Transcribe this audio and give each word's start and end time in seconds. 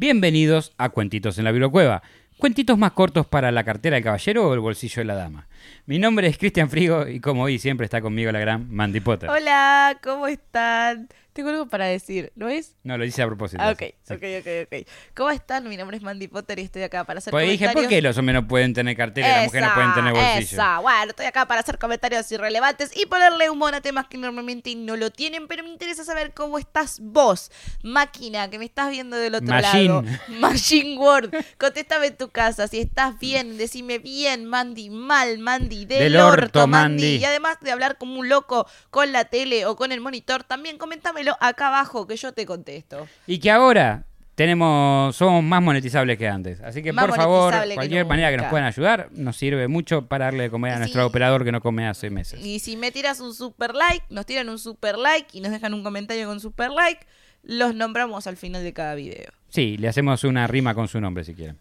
Bienvenidos 0.00 0.74
a 0.78 0.90
Cuentitos 0.90 1.38
en 1.38 1.44
la 1.44 1.50
Bibliocueva. 1.50 2.04
Cuentitos 2.36 2.78
más 2.78 2.92
cortos 2.92 3.26
para 3.26 3.50
la 3.50 3.64
cartera 3.64 3.96
del 3.96 4.04
caballero 4.04 4.48
o 4.48 4.54
el 4.54 4.60
bolsillo 4.60 5.00
de 5.00 5.06
la 5.06 5.16
dama. 5.16 5.48
Mi 5.86 5.98
nombre 5.98 6.28
es 6.28 6.38
Cristian 6.38 6.68
Frigo 6.70 7.06
y 7.06 7.20
como 7.20 7.42
hoy 7.44 7.58
siempre 7.58 7.84
está 7.84 8.00
conmigo 8.00 8.30
la 8.32 8.40
gran 8.40 8.72
Mandy 8.72 9.00
Potter. 9.00 9.30
Hola, 9.30 9.98
¿cómo 10.02 10.26
están? 10.26 11.08
Tengo 11.32 11.50
algo 11.50 11.68
para 11.68 11.84
decir, 11.86 12.32
¿no 12.34 12.48
es? 12.48 12.74
No, 12.82 12.98
lo 12.98 13.04
hice 13.04 13.22
a 13.22 13.26
propósito. 13.26 13.62
Ah, 13.62 13.70
ok, 13.70 13.78
sí. 14.02 14.12
ok, 14.14 14.22
ok, 14.40 14.48
ok. 14.64 14.88
¿Cómo 15.14 15.30
están? 15.30 15.68
Mi 15.68 15.76
nombre 15.76 15.96
es 15.96 16.02
Mandy 16.02 16.26
Potter 16.26 16.58
y 16.58 16.62
estoy 16.62 16.82
acá 16.82 17.04
para 17.04 17.18
hacer 17.18 17.30
Pues 17.30 17.44
dije, 17.44 17.58
comentarios. 17.66 17.84
¿por 17.84 17.88
qué 17.90 18.02
los 18.02 18.18
hombres 18.18 18.34
no 18.34 18.48
pueden 18.48 18.74
tener 18.74 18.96
cartera 18.96 19.28
y 19.28 19.30
las 19.30 19.44
mujeres 19.44 19.68
no 19.68 19.74
pueden 19.76 19.94
tener 19.94 20.12
bolsillo? 20.14 20.38
Esa, 20.56 20.78
bueno, 20.80 21.10
estoy 21.10 21.26
acá 21.26 21.46
para 21.46 21.60
hacer 21.60 21.78
comentarios 21.78 22.32
irrelevantes 22.32 22.90
y 22.96 23.06
ponerle 23.06 23.50
humor 23.50 23.72
a 23.76 23.80
temas 23.80 24.08
que 24.08 24.18
normalmente 24.18 24.74
no 24.74 24.96
lo 24.96 25.10
tienen, 25.12 25.46
pero 25.46 25.62
me 25.62 25.68
interesa 25.68 26.02
saber 26.02 26.32
cómo 26.34 26.58
estás 26.58 26.98
vos, 27.00 27.52
máquina, 27.84 28.50
que 28.50 28.58
me 28.58 28.64
estás 28.64 28.90
viendo 28.90 29.16
del 29.16 29.36
otro 29.36 29.46
Machine. 29.46 29.84
lado. 29.86 30.04
Machine 30.40 30.98
Word. 30.98 31.30
Contéstame 31.56 32.08
en 32.08 32.16
tu 32.16 32.30
casa, 32.30 32.66
si 32.66 32.80
estás 32.80 33.16
bien, 33.20 33.58
decime 33.58 34.00
bien, 34.00 34.44
Mandy, 34.44 34.90
mal, 34.90 35.38
Mandy, 35.48 35.86
del, 35.86 36.12
Del 36.12 36.16
orto, 36.16 36.44
orto, 36.44 36.66
Mandy. 36.66 37.02
Mandy. 37.02 37.16
Y 37.16 37.24
además 37.24 37.56
de 37.62 37.70
hablar 37.70 37.96
como 37.96 38.20
un 38.20 38.28
loco 38.28 38.66
con 38.90 39.12
la 39.12 39.24
tele 39.24 39.64
o 39.64 39.76
con 39.76 39.92
el 39.92 40.00
monitor, 40.00 40.44
también 40.44 40.76
coméntamelo 40.76 41.36
acá 41.40 41.68
abajo 41.68 42.06
que 42.06 42.16
yo 42.16 42.32
te 42.32 42.44
contesto. 42.44 43.08
Y 43.26 43.38
que 43.38 43.50
ahora 43.50 44.04
tenemos 44.34 45.16
somos 45.16 45.42
más 45.42 45.62
monetizables 45.62 46.18
que 46.18 46.28
antes. 46.28 46.60
Así 46.60 46.82
que 46.82 46.92
Más 46.92 47.06
por 47.06 47.16
favor, 47.16 47.54
que 47.66 47.74
cualquier 47.74 48.04
manera 48.04 48.30
que 48.30 48.36
nos 48.36 48.46
puedan 48.48 48.66
ayudar, 48.66 49.08
nos 49.12 49.36
sirve 49.36 49.68
mucho 49.68 50.06
para 50.06 50.26
darle 50.26 50.44
de 50.44 50.50
comer 50.50 50.74
a 50.74 50.78
nuestro 50.78 51.06
operador 51.06 51.44
que 51.44 51.50
no 51.50 51.62
come 51.62 51.88
hace 51.88 52.10
meses. 52.10 52.44
Y 52.44 52.58
si 52.58 52.76
me 52.76 52.92
tiras 52.92 53.20
un 53.20 53.34
super 53.34 53.74
like, 53.74 54.04
nos 54.10 54.26
tiran 54.26 54.50
un 54.50 54.58
super 54.58 54.98
like 54.98 55.30
y 55.32 55.40
nos 55.40 55.50
dejan 55.50 55.72
un 55.72 55.82
comentario 55.82 56.28
con 56.28 56.40
super 56.40 56.70
like, 56.70 57.06
los 57.42 57.74
nombramos 57.74 58.26
al 58.26 58.36
final 58.36 58.62
de 58.62 58.72
cada 58.74 58.94
video. 58.94 59.32
Sí, 59.48 59.78
le 59.78 59.88
hacemos 59.88 60.22
una 60.24 60.46
rima 60.46 60.74
con 60.74 60.88
su 60.88 61.00
nombre 61.00 61.24
si 61.24 61.34
quieren. 61.34 61.56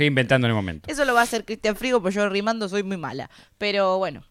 Estoy 0.00 0.06
inventando 0.08 0.46
en 0.46 0.52
el 0.52 0.54
momento. 0.54 0.90
Eso 0.90 1.04
lo 1.04 1.12
va 1.12 1.20
a 1.20 1.24
hacer 1.24 1.44
Cristian 1.44 1.76
Frigo, 1.76 2.00
porque 2.00 2.16
yo 2.16 2.26
rimando 2.30 2.66
soy 2.70 2.82
muy 2.82 2.96
mala. 2.96 3.28
Pero 3.58 3.98
bueno, 3.98 4.24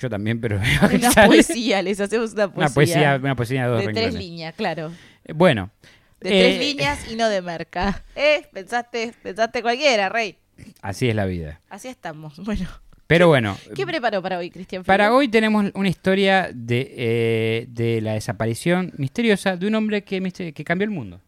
Yo 0.00 0.08
también, 0.08 0.40
pero 0.40 0.60
una 0.94 1.10
sale. 1.10 1.26
poesía, 1.26 1.82
les 1.82 1.98
hacemos 2.00 2.32
una 2.34 2.46
poesía. 2.48 2.60
Una 2.60 2.68
poesía, 2.74 3.18
una 3.20 3.34
poesía 3.34 3.62
de 3.64 3.68
dos 3.72 3.86
de 3.86 3.92
tres 3.92 4.14
líneas, 4.14 4.54
claro. 4.54 4.92
Eh, 5.24 5.32
Bueno. 5.32 5.72
De 6.20 6.28
eh, 6.28 6.42
tres 6.44 6.60
líneas 6.60 7.10
y 7.10 7.16
no 7.16 7.28
de 7.28 7.42
merca. 7.42 8.04
¿Eh? 8.14 8.42
Pensaste, 8.52 9.12
pensaste 9.20 9.62
cualquiera, 9.62 10.08
Rey. 10.10 10.38
Así 10.80 11.08
es 11.08 11.16
la 11.16 11.24
vida. 11.26 11.60
Así 11.68 11.88
estamos. 11.88 12.34
Bueno, 12.44 12.68
Pero 13.08 13.26
bueno, 13.26 13.58
¿qué 13.74 13.84
preparó 13.84 14.22
para 14.22 14.38
hoy, 14.38 14.48
Cristian 14.52 14.84
Frigo? 14.84 14.92
para 14.92 15.12
hoy 15.12 15.26
tenemos 15.26 15.72
una 15.74 15.88
historia 15.88 16.50
de, 16.54 16.94
eh, 16.96 17.66
de 17.68 18.00
la 18.00 18.12
desaparición 18.12 18.92
misteriosa 18.96 19.56
de 19.56 19.66
un 19.66 19.74
hombre 19.74 20.04
que, 20.04 20.20
que 20.52 20.62
cambió 20.64 20.84
el 20.84 20.92
mundo. 20.92 21.20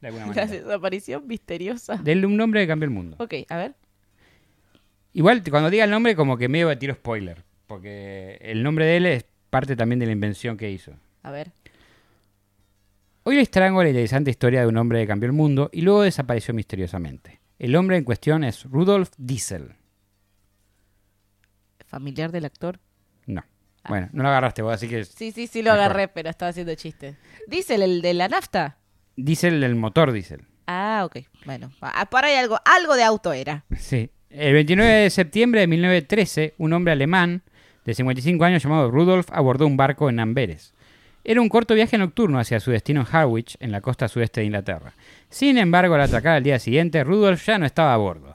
De 0.00 0.08
alguna 0.08 0.26
La 0.28 0.34
manera. 0.34 0.46
desaparición 0.46 1.26
misteriosa. 1.26 1.96
De 1.96 2.26
un 2.26 2.40
hombre 2.40 2.62
que 2.62 2.66
cambió 2.68 2.84
el 2.84 2.90
mundo. 2.94 3.16
Ok, 3.18 3.34
a 3.48 3.56
ver. 3.56 3.74
Igual 5.12 5.42
cuando 5.50 5.70
diga 5.70 5.84
el 5.84 5.90
nombre 5.90 6.14
como 6.16 6.36
que 6.36 6.48
medio 6.48 6.76
tiro 6.78 6.94
spoiler. 6.94 7.44
Porque 7.66 8.38
el 8.40 8.62
nombre 8.62 8.84
de 8.84 8.96
él 8.96 9.06
es 9.06 9.24
parte 9.50 9.76
también 9.76 9.98
de 9.98 10.06
la 10.06 10.12
invención 10.12 10.56
que 10.56 10.70
hizo. 10.70 10.92
A 11.22 11.30
ver. 11.30 11.52
Hoy 13.24 13.36
les 13.36 13.50
traigo 13.50 13.82
la 13.82 13.88
interesante 13.90 14.30
historia 14.30 14.62
de 14.62 14.66
un 14.66 14.76
hombre 14.76 15.00
que 15.00 15.06
cambió 15.06 15.26
el 15.26 15.32
mundo 15.34 15.68
y 15.72 15.82
luego 15.82 16.02
desapareció 16.02 16.54
misteriosamente. 16.54 17.40
El 17.58 17.76
hombre 17.76 17.96
en 17.98 18.04
cuestión 18.04 18.42
es 18.44 18.64
Rudolf 18.64 19.10
Diesel. 19.18 19.74
¿Familiar 21.86 22.30
del 22.32 22.44
actor? 22.44 22.78
No. 23.26 23.44
Bueno, 23.88 24.08
no 24.12 24.22
lo 24.22 24.28
agarraste 24.28 24.62
vos, 24.62 24.74
así 24.74 24.88
que 24.88 25.04
Sí, 25.04 25.32
sí, 25.32 25.46
sí 25.46 25.62
lo 25.62 25.70
Mejor. 25.72 25.84
agarré, 25.84 26.08
pero 26.08 26.30
estaba 26.30 26.50
haciendo 26.50 26.74
chistes. 26.74 27.16
Dice 27.46 27.74
el 27.76 28.02
de 28.02 28.14
la 28.14 28.28
nafta. 28.28 28.78
Diesel 29.24 29.62
el 29.62 29.74
motor 29.74 30.12
Diesel. 30.12 30.42
Ah, 30.66 31.02
ok. 31.04 31.24
Bueno, 31.46 31.72
ah, 31.80 32.08
por 32.10 32.24
ahí 32.24 32.36
algo, 32.36 32.58
algo 32.64 32.94
de 32.94 33.02
auto 33.02 33.32
era. 33.32 33.64
Sí. 33.76 34.10
El 34.30 34.52
29 34.54 34.92
de 34.92 35.10
septiembre 35.10 35.60
de 35.60 35.66
1913, 35.66 36.54
un 36.58 36.72
hombre 36.72 36.92
alemán 36.92 37.42
de 37.84 37.94
55 37.94 38.44
años 38.44 38.62
llamado 38.62 38.90
Rudolf 38.90 39.28
abordó 39.32 39.66
un 39.66 39.76
barco 39.76 40.08
en 40.08 40.20
Amberes. 40.20 40.74
Era 41.24 41.40
un 41.40 41.48
corto 41.48 41.74
viaje 41.74 41.98
nocturno 41.98 42.38
hacia 42.38 42.60
su 42.60 42.70
destino 42.70 43.00
en 43.00 43.06
Harwich, 43.10 43.56
en 43.60 43.72
la 43.72 43.80
costa 43.80 44.08
sudeste 44.08 44.40
de 44.40 44.46
Inglaterra. 44.46 44.94
Sin 45.28 45.58
embargo, 45.58 45.94
al 45.94 46.00
atracar 46.02 46.36
al 46.36 46.42
día 46.42 46.58
siguiente, 46.58 47.04
Rudolf 47.04 47.44
ya 47.44 47.58
no 47.58 47.66
estaba 47.66 47.92
a 47.92 47.98
bordo. 47.98 48.29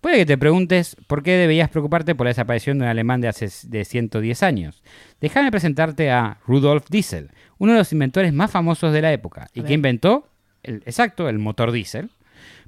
Puede 0.00 0.18
que 0.18 0.26
te 0.26 0.38
preguntes 0.38 0.96
por 1.08 1.24
qué 1.24 1.32
deberías 1.32 1.70
preocuparte 1.70 2.14
por 2.14 2.26
la 2.26 2.30
desaparición 2.30 2.78
de 2.78 2.84
un 2.84 2.90
alemán 2.90 3.20
de 3.20 3.28
hace 3.28 3.48
de 3.64 3.84
110 3.84 4.42
años. 4.44 4.82
Déjame 5.20 5.50
presentarte 5.50 6.10
a 6.12 6.38
Rudolf 6.46 6.86
Diesel, 6.88 7.30
uno 7.58 7.72
de 7.72 7.78
los 7.78 7.92
inventores 7.92 8.32
más 8.32 8.52
famosos 8.52 8.92
de 8.92 9.02
la 9.02 9.12
época, 9.12 9.48
y 9.54 9.62
que 9.62 9.74
inventó, 9.74 10.28
el, 10.62 10.76
exacto, 10.86 11.28
el 11.28 11.38
motor 11.38 11.72
diésel. 11.72 12.10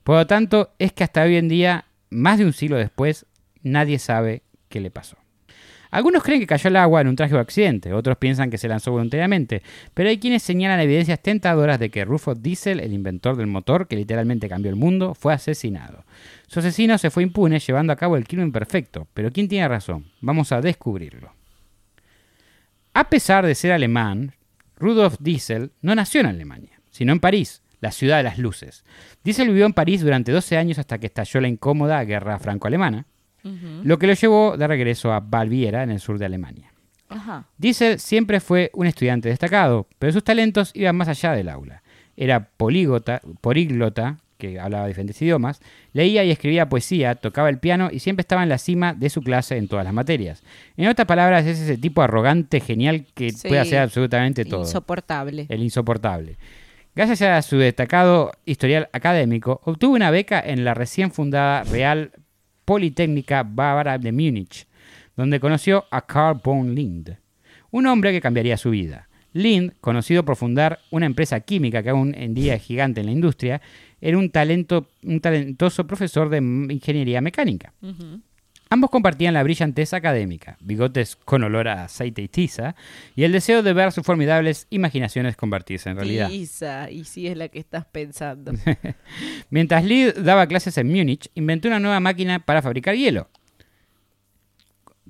Por 0.03 0.17
lo 0.17 0.27
tanto, 0.27 0.73
es 0.81 0.93
que 0.93 1.05
hasta 1.05 1.23
hoy 1.23 1.37
en 1.37 1.49
día, 1.49 1.85
más 2.11 2.39
de 2.39 2.47
un 2.47 2.53
siglo 2.53 2.77
después, 2.77 3.27
nadie 3.63 4.01
sabe 4.01 4.43
qué 4.69 4.81
le 4.81 4.91
pasó. 4.91 5.20
Algunos 5.91 6.23
creen 6.23 6.41
que 6.41 6.47
cayó 6.47 6.69
al 6.69 6.77
agua 6.77 7.01
en 7.01 7.09
un 7.09 7.17
trágico 7.17 7.39
accidente, 7.39 7.93
otros 7.93 8.17
piensan 8.17 8.51
que 8.51 8.59
se 8.59 8.69
lanzó 8.69 8.93
voluntariamente, 8.93 9.63
pero 9.93 10.09
hay 10.09 10.19
quienes 10.19 10.43
señalan 10.43 10.81
evidencias 10.81 11.21
tentadoras 11.21 11.79
de 11.81 11.91
que 11.91 12.05
Rufus 12.05 12.41
Diesel, 12.41 12.81
el 12.81 12.93
inventor 12.93 13.37
del 13.37 13.49
motor 13.49 13.89
que 13.89 13.97
literalmente 13.97 14.49
cambió 14.49 14.71
el 14.71 14.77
mundo, 14.77 15.15
fue 15.15 15.33
asesinado. 15.33 16.05
Su 16.47 16.61
asesino 16.61 16.97
se 16.99 17.11
fue 17.11 17.25
impune 17.25 17.59
llevando 17.59 17.93
a 17.93 17.97
cabo 17.97 18.17
el 18.17 18.27
crimen 18.27 18.53
perfecto, 18.53 19.09
pero 19.15 19.33
¿quién 19.33 19.49
tiene 19.49 19.69
razón? 19.69 20.07
Vamos 20.21 20.53
a 20.53 20.61
descubrirlo. 20.61 21.33
A 22.95 23.09
pesar 23.09 23.47
de 23.47 23.55
ser 23.55 23.73
alemán, 23.73 24.35
Rudolf 24.77 25.17
Diesel 25.21 25.73
no 25.83 25.95
nació 25.95 26.21
en 26.21 26.27
Alemania, 26.27 26.81
sino 26.91 27.13
en 27.13 27.21
París, 27.21 27.63
la 27.81 27.93
ciudad 27.93 28.19
de 28.19 28.25
las 28.25 28.39
luces. 28.39 28.85
Diesel 29.25 29.49
vivió 29.49 29.67
en 29.67 29.73
París 29.73 30.03
durante 30.03 30.33
12 30.33 30.57
años 30.57 30.79
hasta 30.79 30.99
que 30.99 31.07
estalló 31.07 31.41
la 31.41 31.49
incómoda 31.49 32.03
guerra 32.05 32.39
franco-alemana, 32.39 33.07
Lo 33.85 33.99
que 33.99 34.07
lo 34.07 34.15
llevó 34.15 34.57
de 34.57 34.67
regreso 34.67 35.13
a 35.13 35.21
Baviera, 35.21 35.83
en 35.83 35.91
el 35.91 36.01
sur 36.01 36.19
de 36.19 36.27
Alemania. 36.27 36.73
Ajá. 37.09 37.47
Diesel 37.59 37.99
siempre 37.99 38.39
fue 38.41 38.71
un 38.75 38.87
estudiante 38.87 39.29
destacado, 39.29 39.87
pero 39.99 40.13
sus 40.13 40.23
talentos 40.23 40.71
iban 40.75 40.97
más 40.97 41.09
allá 41.09 41.33
del 41.33 41.49
aula. 41.49 41.83
Era 42.17 42.49
polígota, 42.57 43.21
políglota, 43.41 44.19
que 44.39 44.59
hablaba 44.59 44.87
diferentes 44.87 45.21
idiomas, 45.21 45.61
leía 45.93 46.25
y 46.25 46.31
escribía 46.31 46.69
poesía, 46.69 47.15
tocaba 47.15 47.49
el 47.51 47.59
piano 47.59 47.91
y 47.93 47.99
siempre 47.99 48.23
estaba 48.23 48.43
en 48.43 48.49
la 48.49 48.59
cima 48.59 48.95
de 48.95 49.11
su 49.11 49.23
clase 49.23 49.57
en 49.57 49.69
todas 49.69 49.85
las 49.85 49.93
materias. 49.93 50.43
En 50.77 50.89
otras 50.89 51.07
palabras, 51.07 51.45
es 51.47 51.59
ese 51.61 51.77
tipo 51.77 52.01
arrogante, 52.03 52.61
genial, 52.61 53.07
que 53.15 53.31
Sí. 53.31 53.49
puede 53.49 53.61
hacer 53.61 53.81
absolutamente 53.81 54.45
todo. 54.45 54.63
Insoportable. 54.63 55.47
El 55.49 55.63
insoportable. 55.63 56.37
Gracias 56.95 57.23
a 57.23 57.41
su 57.43 57.57
destacado 57.59 58.33
historial 58.47 58.89
académico, 58.93 59.61
obtuvo 59.65 59.95
una 59.95 60.11
beca 60.11 60.41
en 60.41 60.65
la 60.65 60.75
recién 60.75 61.11
fundada 61.13 61.63
Real 61.65 62.11
Politécnica 62.71 63.43
Bávara 63.43 63.99
de 63.99 64.13
Múnich, 64.13 64.65
donde 65.17 65.41
conoció 65.41 65.87
a 65.91 66.07
Carl 66.07 66.41
von 66.41 66.73
Lind, 66.73 67.17
un 67.73 67.87
hombre 67.87 68.13
que 68.13 68.21
cambiaría 68.21 68.57
su 68.57 68.71
vida. 68.71 69.09
Lind, 69.33 69.73
conocido 69.81 70.25
por 70.25 70.37
fundar 70.37 70.79
una 70.93 71.07
empresa 71.07 71.41
química 71.41 71.83
que 71.83 71.91
aún 71.91 72.15
en 72.15 72.33
día 72.33 72.55
es 72.55 72.63
gigante 72.63 73.01
en 73.01 73.07
la 73.07 73.13
industria, 73.13 73.61
era 74.01 74.17
un, 74.17 74.31
talento, 74.31 74.87
un 75.03 75.19
talentoso 75.19 75.85
profesor 75.85 76.29
de 76.29 76.37
ingeniería 76.39 77.21
mecánica. 77.21 77.75
Ambos 78.73 78.91
compartían 78.91 79.35
la 79.35 79.43
brillantez 79.43 79.93
académica, 79.95 80.57
bigotes 80.61 81.17
con 81.17 81.43
olor 81.43 81.67
a 81.67 81.85
aceite 81.85 82.23
y 82.23 82.29
tiza, 82.29 82.77
y 83.17 83.25
el 83.25 83.33
deseo 83.33 83.65
de 83.65 83.73
ver 83.73 83.91
sus 83.91 84.07
formidables 84.07 84.69
imaginaciones 84.71 85.37
convertirse 85.37 85.91
en 85.91 85.97
realidad. 85.97 86.29
Tiza, 86.29 86.89
y 86.89 87.03
sí 87.05 87.27
es 87.27 87.37
la 87.37 87.49
que 87.49 87.59
estás 87.59 87.85
pensando. 87.87 88.53
Mientras 89.51 89.85
Lee 89.85 90.13
daba 90.17 90.47
clases 90.47 90.79
en 90.79 90.87
Múnich, 90.87 91.29
inventó 91.35 91.67
una 91.67 91.81
nueva 91.81 91.99
máquina 91.99 92.39
para 92.39 92.63
fabricar 92.63 92.95
hielo, 92.95 93.29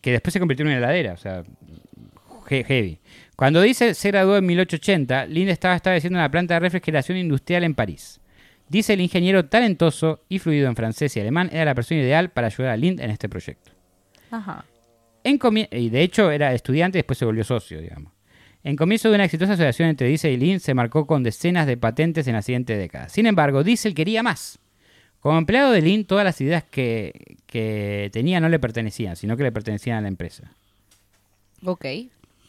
que 0.01 0.13
después 0.13 0.33
se 0.33 0.41
convirtió 0.41 0.63
en 0.65 0.69
una 0.69 0.79
heladera, 0.79 1.13
o 1.13 1.19
sea, 1.19 1.43
he- 2.49 2.65
heavy. 2.65 2.99
Cuando 3.37 3.61
dice 3.61 3.93
se 3.95 4.09
graduó 4.11 4.39
en 4.39 4.47
1880, 4.47 5.27
Lind 5.27 5.51
estaba 5.51 5.77
estableciendo 5.77 6.19
una 6.19 6.31
planta 6.31 6.55
de 6.55 6.61
refrigeración 6.61 7.19
industrial 7.19 7.65
en 7.65 7.75
París. 7.75 8.21
Dice 8.71 8.93
el 8.93 9.01
ingeniero 9.01 9.47
talentoso 9.47 10.21
y 10.29 10.39
fluido 10.39 10.69
en 10.69 10.77
francés 10.77 11.17
y 11.17 11.21
alemán 11.21 11.51
era 11.53 11.65
la 11.65 11.75
persona 11.75 12.03
ideal 12.03 12.31
para 12.31 12.47
ayudar 12.47 12.71
a 12.71 12.77
Lind 12.77 13.01
en 13.01 13.11
este 13.11 13.29
proyecto. 13.29 13.73
Ajá. 14.31 14.65
En 15.25 15.41
y 15.73 15.91
de 15.91 16.03
hecho 16.03 16.31
era 16.31 16.55
estudiante 16.55 16.97
y 16.97 17.01
después 17.01 17.19
se 17.19 17.25
volvió 17.25 17.43
socio, 17.43 17.81
digamos. 17.81 18.13
En 18.63 18.77
comienzo 18.77 19.09
de 19.09 19.17
una 19.17 19.25
exitosa 19.25 19.55
asociación 19.55 19.89
entre 19.89 20.07
Diesel 20.07 20.35
y 20.35 20.37
Lind 20.37 20.61
se 20.61 20.75
marcó 20.75 21.05
con 21.09 21.25
decenas 21.25 21.67
de 21.67 21.77
patentes 21.77 22.29
en 22.29 22.35
la 22.35 22.43
siguiente 22.43 22.77
década. 22.77 23.09
Sin 23.09 23.27
embargo, 23.27 23.65
Diesel 23.65 23.93
quería 23.93 24.23
más. 24.23 24.61
Como 25.19 25.37
empleado 25.37 25.73
de 25.73 25.83
Lind, 25.83 26.07
todas 26.07 26.25
las 26.25 26.41
ideas 26.41 26.63
que, 26.63 27.39
que 27.47 28.09
tenía 28.13 28.39
no 28.39 28.49
le 28.49 28.61
pertenecían, 28.61 29.17
sino 29.17 29.37
que 29.37 29.43
le 29.43 29.51
pertenecían 29.51 29.99
a 29.99 30.03
la 30.03 30.09
empresa. 30.09 30.53
Ok. 31.65 31.87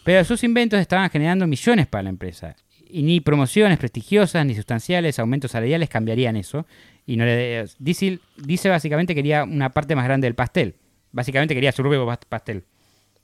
Pero 0.03 0.23
sus 0.23 0.43
inventos 0.43 0.79
estaban 0.79 1.09
generando 1.09 1.47
millones 1.47 1.87
para 1.87 2.03
la 2.03 2.09
empresa. 2.09 2.55
Y 2.91 3.03
ni 3.03 3.21
promociones 3.21 3.77
prestigiosas, 3.77 4.45
ni 4.45 4.53
sustanciales, 4.55 5.17
aumentos 5.19 5.51
salariales 5.51 5.89
cambiarían 5.89 6.35
eso. 6.35 6.65
Y 7.05 7.15
no 7.17 7.25
le, 7.25 7.65
Diesel, 7.79 8.19
Diesel 8.37 8.71
básicamente 8.71 9.15
quería 9.15 9.43
una 9.43 9.69
parte 9.69 9.95
más 9.95 10.05
grande 10.05 10.25
del 10.27 10.35
pastel. 10.35 10.75
Básicamente 11.11 11.53
quería 11.55 11.71
su 11.71 11.81
propio 11.81 12.05
pas- 12.05 12.19
pastel. 12.27 12.63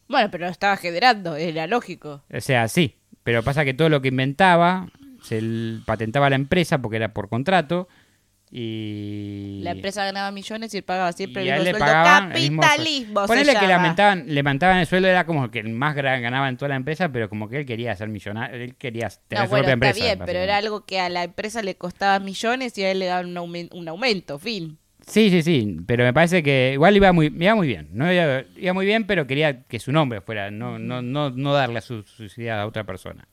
Bueno, 0.08 0.30
pero 0.32 0.46
lo 0.46 0.52
estaba 0.52 0.78
generando, 0.78 1.36
era 1.36 1.68
lógico. 1.68 2.24
O 2.34 2.40
sea, 2.42 2.68
sí, 2.70 2.96
pero 3.24 3.44
pasa 3.44 3.66
que 3.66 3.74
todo 3.74 3.90
lo 3.90 4.02
que 4.02 4.08
inventaba 4.08 4.88
se 5.22 5.42
patentaba 5.86 6.30
la 6.30 6.38
empresa 6.38 6.78
porque 6.82 6.98
era 6.98 7.14
por 7.14 7.28
contrato 7.28 7.88
Y... 8.50 9.60
La 9.64 9.72
empresa 9.72 10.06
ganaba 10.06 10.32
millones 10.32 10.74
y 10.74 10.78
él 10.78 10.84
pagaba 10.84 11.12
siempre 11.12 11.44
y 11.44 11.50
el 11.50 11.56
mismo 11.60 11.64
le 11.66 11.70
sueldo. 11.72 11.86
el. 11.86 12.34
Capitalismo 12.62 13.26
Ponele 13.28 13.54
que 13.56 13.68
le 13.68 13.74
aumentaban, 13.74 14.24
le 14.28 14.40
aumentaban 14.40 14.78
el 14.78 14.86
sueldo, 14.88 15.08
era 15.10 15.26
como 15.26 15.52
que 15.52 15.60
el 15.60 15.70
más 15.70 15.96
gran 15.96 16.22
ganaba 16.22 16.48
en 16.48 16.56
toda 16.58 16.70
la 16.70 16.76
empresa, 16.76 17.10
pero 17.10 17.28
como 17.30 17.50
que 17.50 17.58
él 17.60 17.66
quería 17.66 17.96
ser 17.96 18.08
millonario, 18.08 18.56
él 18.64 18.76
quería 18.76 19.10
tener 19.28 19.44
No, 19.44 19.46
su 19.46 19.50
bueno, 19.50 19.66
propia 19.66 19.74
está 19.74 19.74
empresa. 19.90 20.06
bien, 20.16 20.26
pero 20.26 20.40
era 20.40 20.58
algo 20.58 20.86
que 20.86 21.00
a 21.00 21.10
la 21.10 21.24
empresa 21.26 21.62
le 21.62 21.76
costaba 21.76 22.20
millones 22.20 22.78
y 22.78 22.84
a 22.84 22.92
él 22.92 23.00
le 23.00 23.06
daban 23.08 23.28
un, 23.28 23.36
aumen- 23.36 23.70
un 23.74 23.88
aumento, 23.88 24.40
fin. 24.40 24.78
Sí, 25.06 25.30
sí, 25.30 25.42
sí, 25.42 25.78
pero 25.86 26.04
me 26.04 26.14
parece 26.14 26.44
que 26.44 26.72
igual 26.74 26.96
iba 26.98 27.12
muy, 27.14 27.28
iba 27.28 27.56
muy 27.56 27.68
bien, 27.68 27.88
no 27.92 28.12
iba, 28.12 28.44
iba 28.58 28.74
muy 28.74 28.86
bien, 28.86 29.06
pero 29.08 29.26
quería 29.28 29.64
que 29.64 29.80
su 29.80 29.92
nombre 29.92 30.20
fuera, 30.22 30.52
no, 30.52 30.80
no, 30.80 31.02
no, 31.02 31.30
no 31.30 31.54
darle 31.54 31.80
su, 31.82 32.04
ideas 32.38 32.60
a 32.60 32.66
otra 32.66 32.84
persona. 32.86 33.26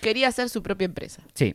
Quería 0.00 0.28
hacer 0.28 0.48
su 0.48 0.62
propia 0.62 0.84
empresa. 0.84 1.22
Sí. 1.34 1.54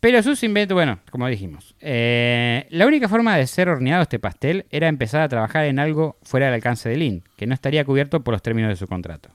Pero 0.00 0.22
sus 0.22 0.42
inventos, 0.42 0.74
bueno, 0.74 0.98
como 1.10 1.26
dijimos, 1.28 1.74
eh, 1.80 2.66
la 2.70 2.86
única 2.86 3.06
forma 3.08 3.36
de 3.36 3.46
ser 3.46 3.68
horneado 3.68 4.02
este 4.02 4.18
pastel 4.18 4.64
era 4.70 4.88
empezar 4.88 5.20
a 5.20 5.28
trabajar 5.28 5.66
en 5.66 5.78
algo 5.78 6.16
fuera 6.22 6.46
del 6.46 6.54
alcance 6.54 6.88
de 6.88 6.96
Lynn, 6.96 7.22
que 7.36 7.46
no 7.46 7.52
estaría 7.52 7.84
cubierto 7.84 8.20
por 8.24 8.32
los 8.32 8.40
términos 8.42 8.70
de 8.70 8.76
su 8.76 8.86
contrato. 8.86 9.28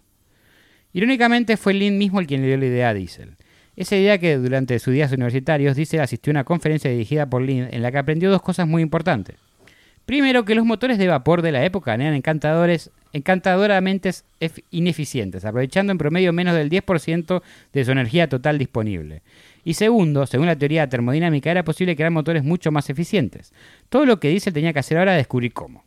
Irónicamente 0.94 1.58
fue 1.58 1.74
Lynn 1.74 1.98
mismo 1.98 2.20
el 2.20 2.26
quien 2.28 2.42
le 2.42 2.48
dio 2.48 2.58
la 2.58 2.66
idea 2.66 2.90
a 2.90 2.94
Diesel. 2.94 3.36
Esa 3.76 3.96
idea 3.98 4.18
que 4.18 4.38
durante 4.38 4.80
sus 4.80 4.94
días 4.94 5.12
universitarios 5.12 5.76
Diesel 5.76 6.00
asistió 6.00 6.32
a 6.32 6.34
una 6.34 6.44
conferencia 6.46 6.90
dirigida 6.90 7.30
por 7.30 7.42
Lynn 7.42 7.68
en 7.72 7.82
la 7.82 7.92
que 7.92 7.98
aprendió 7.98 8.32
dos 8.32 8.42
cosas 8.42 8.68
muy 8.68 8.82
importantes. 8.82 9.36
Primero, 10.06 10.46
que 10.46 10.56
los 10.56 10.66
motores 10.66 10.98
de 10.98 11.08
vapor 11.08 11.42
de 11.42 11.52
la 11.52 11.66
época 11.66 11.94
eran 11.96 12.14
encantadores, 12.14 12.92
encantadoramente 13.12 14.10
ef- 14.40 14.64
ineficientes, 14.72 15.44
aprovechando 15.46 15.92
en 15.92 15.98
promedio 15.98 16.32
menos 16.32 16.56
del 16.56 16.70
10% 16.70 17.42
de 17.74 17.86
su 17.86 17.92
energía 17.92 18.30
total 18.30 18.58
disponible. 18.58 19.22
Y 19.66 19.74
segundo, 19.74 20.28
según 20.28 20.46
la 20.46 20.56
teoría 20.56 20.88
termodinámica, 20.88 21.50
era 21.50 21.64
posible 21.64 21.96
crear 21.96 22.12
motores 22.12 22.44
mucho 22.44 22.72
más 22.72 22.88
eficientes. 22.90 23.52
Todo 23.90 24.06
lo 24.06 24.20
que 24.20 24.30
Diesel 24.30 24.54
tenía 24.54 24.72
que 24.72 24.80
hacer 24.80 24.98
ahora 24.98 25.14
era 25.14 25.18
descubrir 25.18 25.54
cómo. 25.54 25.84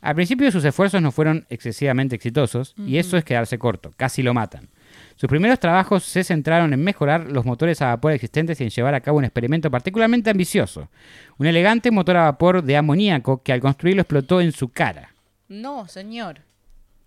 Al 0.00 0.16
principio 0.16 0.50
sus 0.50 0.64
esfuerzos 0.64 1.00
no 1.00 1.12
fueron 1.12 1.46
excesivamente 1.48 2.16
exitosos, 2.16 2.74
y 2.76 2.98
eso 2.98 3.16
es 3.16 3.24
quedarse 3.24 3.58
corto, 3.58 3.92
casi 3.96 4.22
lo 4.22 4.34
matan. 4.34 4.68
Sus 5.14 5.30
primeros 5.30 5.60
trabajos 5.60 6.02
se 6.02 6.24
centraron 6.24 6.72
en 6.72 6.82
mejorar 6.82 7.30
los 7.30 7.46
motores 7.46 7.80
a 7.80 7.86
vapor 7.86 8.12
existentes 8.12 8.60
y 8.60 8.64
en 8.64 8.70
llevar 8.70 8.94
a 8.94 9.00
cabo 9.00 9.18
un 9.18 9.24
experimento 9.24 9.70
particularmente 9.70 10.28
ambicioso. 10.28 10.90
Un 11.38 11.46
elegante 11.46 11.92
motor 11.92 12.16
a 12.16 12.24
vapor 12.24 12.62
de 12.62 12.76
amoníaco 12.76 13.42
que 13.42 13.52
al 13.52 13.60
construirlo 13.60 14.02
explotó 14.02 14.40
en 14.40 14.50
su 14.52 14.68
cara. 14.68 15.14
No, 15.48 15.86
señor. 15.86 16.40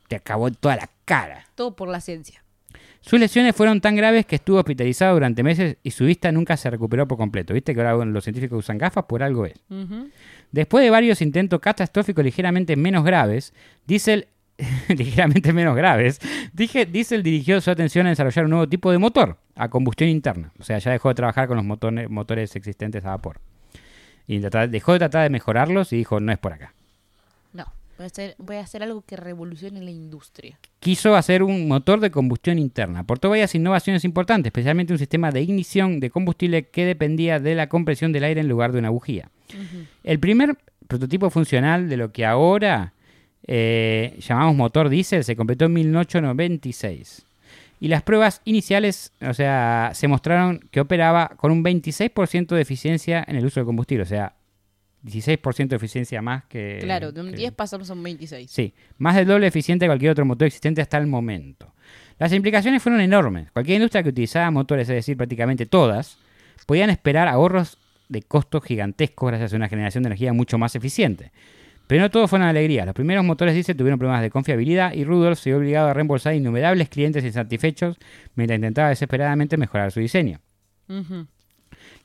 Te 0.08 0.16
acabó 0.16 0.48
en 0.48 0.56
toda 0.56 0.78
la 0.78 0.90
cara. 1.04 1.46
Todo 1.56 1.76
por 1.76 1.90
la 1.90 2.00
ciencia. 2.00 2.42
Sus 3.08 3.22
lesiones 3.22 3.56
fueron 3.56 3.80
tan 3.80 3.96
graves 3.96 4.26
que 4.26 4.36
estuvo 4.36 4.58
hospitalizado 4.58 5.14
durante 5.14 5.42
meses 5.42 5.78
y 5.82 5.92
su 5.92 6.04
vista 6.04 6.30
nunca 6.30 6.58
se 6.58 6.70
recuperó 6.70 7.08
por 7.08 7.18
completo. 7.18 7.54
¿Viste 7.54 7.74
que 7.74 7.82
ahora 7.82 8.04
los 8.04 8.22
científicos 8.22 8.60
usan 8.60 8.78
gafas? 8.78 9.06
Por 9.06 9.24
algo 9.24 9.46
es. 9.46 9.54
Después 10.52 10.84
de 10.84 10.90
varios 10.90 11.22
intentos 11.22 11.62
catastróficos 11.62 12.22
ligeramente 12.26 12.76
menos 12.76 13.06
graves, 13.06 13.54
Diesel 13.86 14.28
ligeramente 14.90 15.54
menos 15.54 15.74
graves, 15.78 16.20
dije, 16.52 16.86
Diesel 16.86 17.24
dirigió 17.24 17.62
su 17.62 17.72
atención 17.72 18.08
a 18.08 18.10
desarrollar 18.10 18.44
un 18.44 18.52
nuevo 18.52 18.68
tipo 18.68 18.92
de 18.92 18.98
motor 18.98 19.38
a 19.56 19.70
combustión 19.70 20.10
interna. 20.10 20.52
O 20.60 20.64
sea, 20.64 20.78
ya 20.80 20.92
dejó 20.92 21.08
de 21.08 21.16
trabajar 21.16 21.48
con 21.48 21.56
los 21.56 21.66
motores, 21.66 22.10
motores 22.10 22.58
existentes 22.58 23.06
a 23.06 23.12
vapor. 23.12 23.40
Y 24.28 24.40
dejó 24.40 24.92
de 24.92 25.00
tratar 25.00 25.24
de 25.24 25.30
mejorarlos 25.30 25.94
y 25.94 25.96
dijo, 25.96 26.20
no 26.20 26.34
es 26.34 26.40
por 26.40 26.52
acá. 26.52 26.74
No, 27.54 27.72
voy 27.98 28.04
a, 28.04 28.08
hacer, 28.08 28.36
voy 28.38 28.56
a 28.58 28.62
hacer 28.62 28.84
algo 28.84 29.02
que 29.02 29.18
revolucione 29.18 29.82
la 29.82 29.92
industria. 29.92 30.60
Quiso 30.80 31.16
hacer 31.16 31.44
un 31.44 31.68
motor 31.68 32.00
de 32.00 32.12
combustión 32.12 32.60
interna. 32.60 33.00
Aportó 33.00 33.30
varias 33.30 33.56
innovaciones 33.56 34.06
importantes, 34.06 34.50
especialmente 34.50 34.94
un 34.94 35.00
sistema 35.00 35.32
de 35.32 35.42
ignición 35.42 36.00
de 36.00 36.10
combustible 36.10 36.68
que 36.68 36.86
dependía 36.86 37.40
de 37.40 37.56
la 37.56 37.68
compresión 37.68 38.12
del 38.12 38.24
aire 38.24 38.42
en 38.42 38.48
lugar 38.48 38.72
de 38.72 38.80
una 38.80 38.90
bujía. 38.90 39.30
El 40.04 40.20
primer 40.20 40.58
prototipo 40.88 41.30
funcional 41.30 41.90
de 41.90 41.98
lo 41.98 42.12
que 42.12 42.26
ahora 42.26 42.94
eh, 43.48 44.18
llamamos 44.20 44.56
motor 44.56 44.90
diésel 44.90 45.24
se 45.24 45.36
completó 45.36 45.66
en 45.66 45.74
1896. 45.74 47.26
Y 47.80 47.90
las 47.90 48.02
pruebas 48.02 48.42
iniciales, 48.44 49.14
o 49.22 49.34
sea, 49.34 49.92
se 49.94 50.08
mostraron 50.08 50.60
que 50.72 50.80
operaba 50.80 51.30
con 51.38 51.52
un 51.52 51.64
26% 51.64 52.56
de 52.56 52.62
eficiencia 52.62 53.24
en 53.28 53.36
el 53.36 53.46
uso 53.46 53.60
de 53.60 53.68
combustible. 53.68 54.04
O 54.04 54.08
sea, 54.08 54.34
16% 55.08 55.68
de 55.70 55.76
eficiencia 55.76 56.22
más 56.22 56.44
que... 56.46 56.80
claro, 56.82 57.12
de 57.12 57.22
un 57.22 57.32
que- 57.32 57.38
10 57.38 57.52
pasamos 57.54 57.90
a 57.90 57.94
un 57.94 58.04
26. 58.04 58.50
Sí, 58.52 58.74
más 58.98 59.16
del 59.16 59.26
doble 59.28 59.48
eficiente 59.48 59.86
que 59.86 59.90
cualquier 59.90 60.12
otro 60.12 60.26
motor 60.26 60.46
existente 60.48 60.82
hasta 60.82 60.98
el 60.98 61.08
momento. 61.08 61.74
Las 62.20 62.34
implicaciones 62.34 62.82
fueron 62.84 63.02
enormes. 63.02 63.52
Cualquier 63.52 63.78
industria 63.78 64.04
que 64.04 64.10
utilizaba 64.10 64.50
motores, 64.52 64.90
es 64.90 64.96
decir, 64.96 65.16
prácticamente 65.18 65.66
todas, 65.66 66.18
podían 66.66 66.90
esperar 66.90 67.28
ahorros 67.28 67.78
de 68.10 68.22
costos 68.24 68.64
gigantescos 68.64 69.30
gracias 69.30 69.54
a 69.54 69.56
una 69.56 69.70
generación 69.70 70.04
de 70.04 70.08
energía 70.08 70.34
mucho 70.34 70.58
más 70.58 70.76
eficiente. 70.76 71.32
Pero 71.88 72.02
no 72.02 72.10
todo 72.12 72.28
fueron 72.28 72.48
alegrías. 72.48 72.86
Los 72.86 72.96
primeros 72.96 73.24
motores 73.24 73.54
diésel 73.54 73.78
tuvieron 73.78 73.98
problemas 74.00 74.22
de 74.22 74.30
confiabilidad 74.30 74.94
y 74.94 75.06
Rudolf 75.06 75.40
se 75.40 75.52
vio 75.52 75.58
obligado 75.58 75.88
a 75.88 75.94
reembolsar 75.94 76.34
innumerables 76.36 76.90
clientes 76.90 77.24
insatisfechos 77.24 77.98
mientras 78.36 78.58
intentaba 78.58 78.90
desesperadamente 78.90 79.56
mejorar 79.56 79.92
su 79.92 80.00
diseño. 80.02 80.40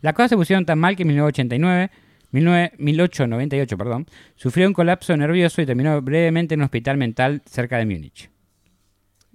Las 0.00 0.14
cosas 0.14 0.30
se 0.30 0.36
pusieron 0.36 0.64
tan 0.66 0.78
mal 0.78 0.94
que 0.96 1.02
en 1.02 1.08
1989, 1.08 1.90
19 2.32 2.72
1898, 2.78 3.78
perdón, 3.78 4.06
sufrió 4.36 4.66
un 4.66 4.72
colapso 4.74 5.16
nervioso 5.16 5.62
y 5.62 5.66
terminó 5.66 6.00
brevemente 6.02 6.54
en 6.54 6.60
un 6.60 6.64
hospital 6.64 6.96
mental 6.96 7.42
cerca 7.46 7.78
de 7.78 7.86
Múnich. 7.86 8.30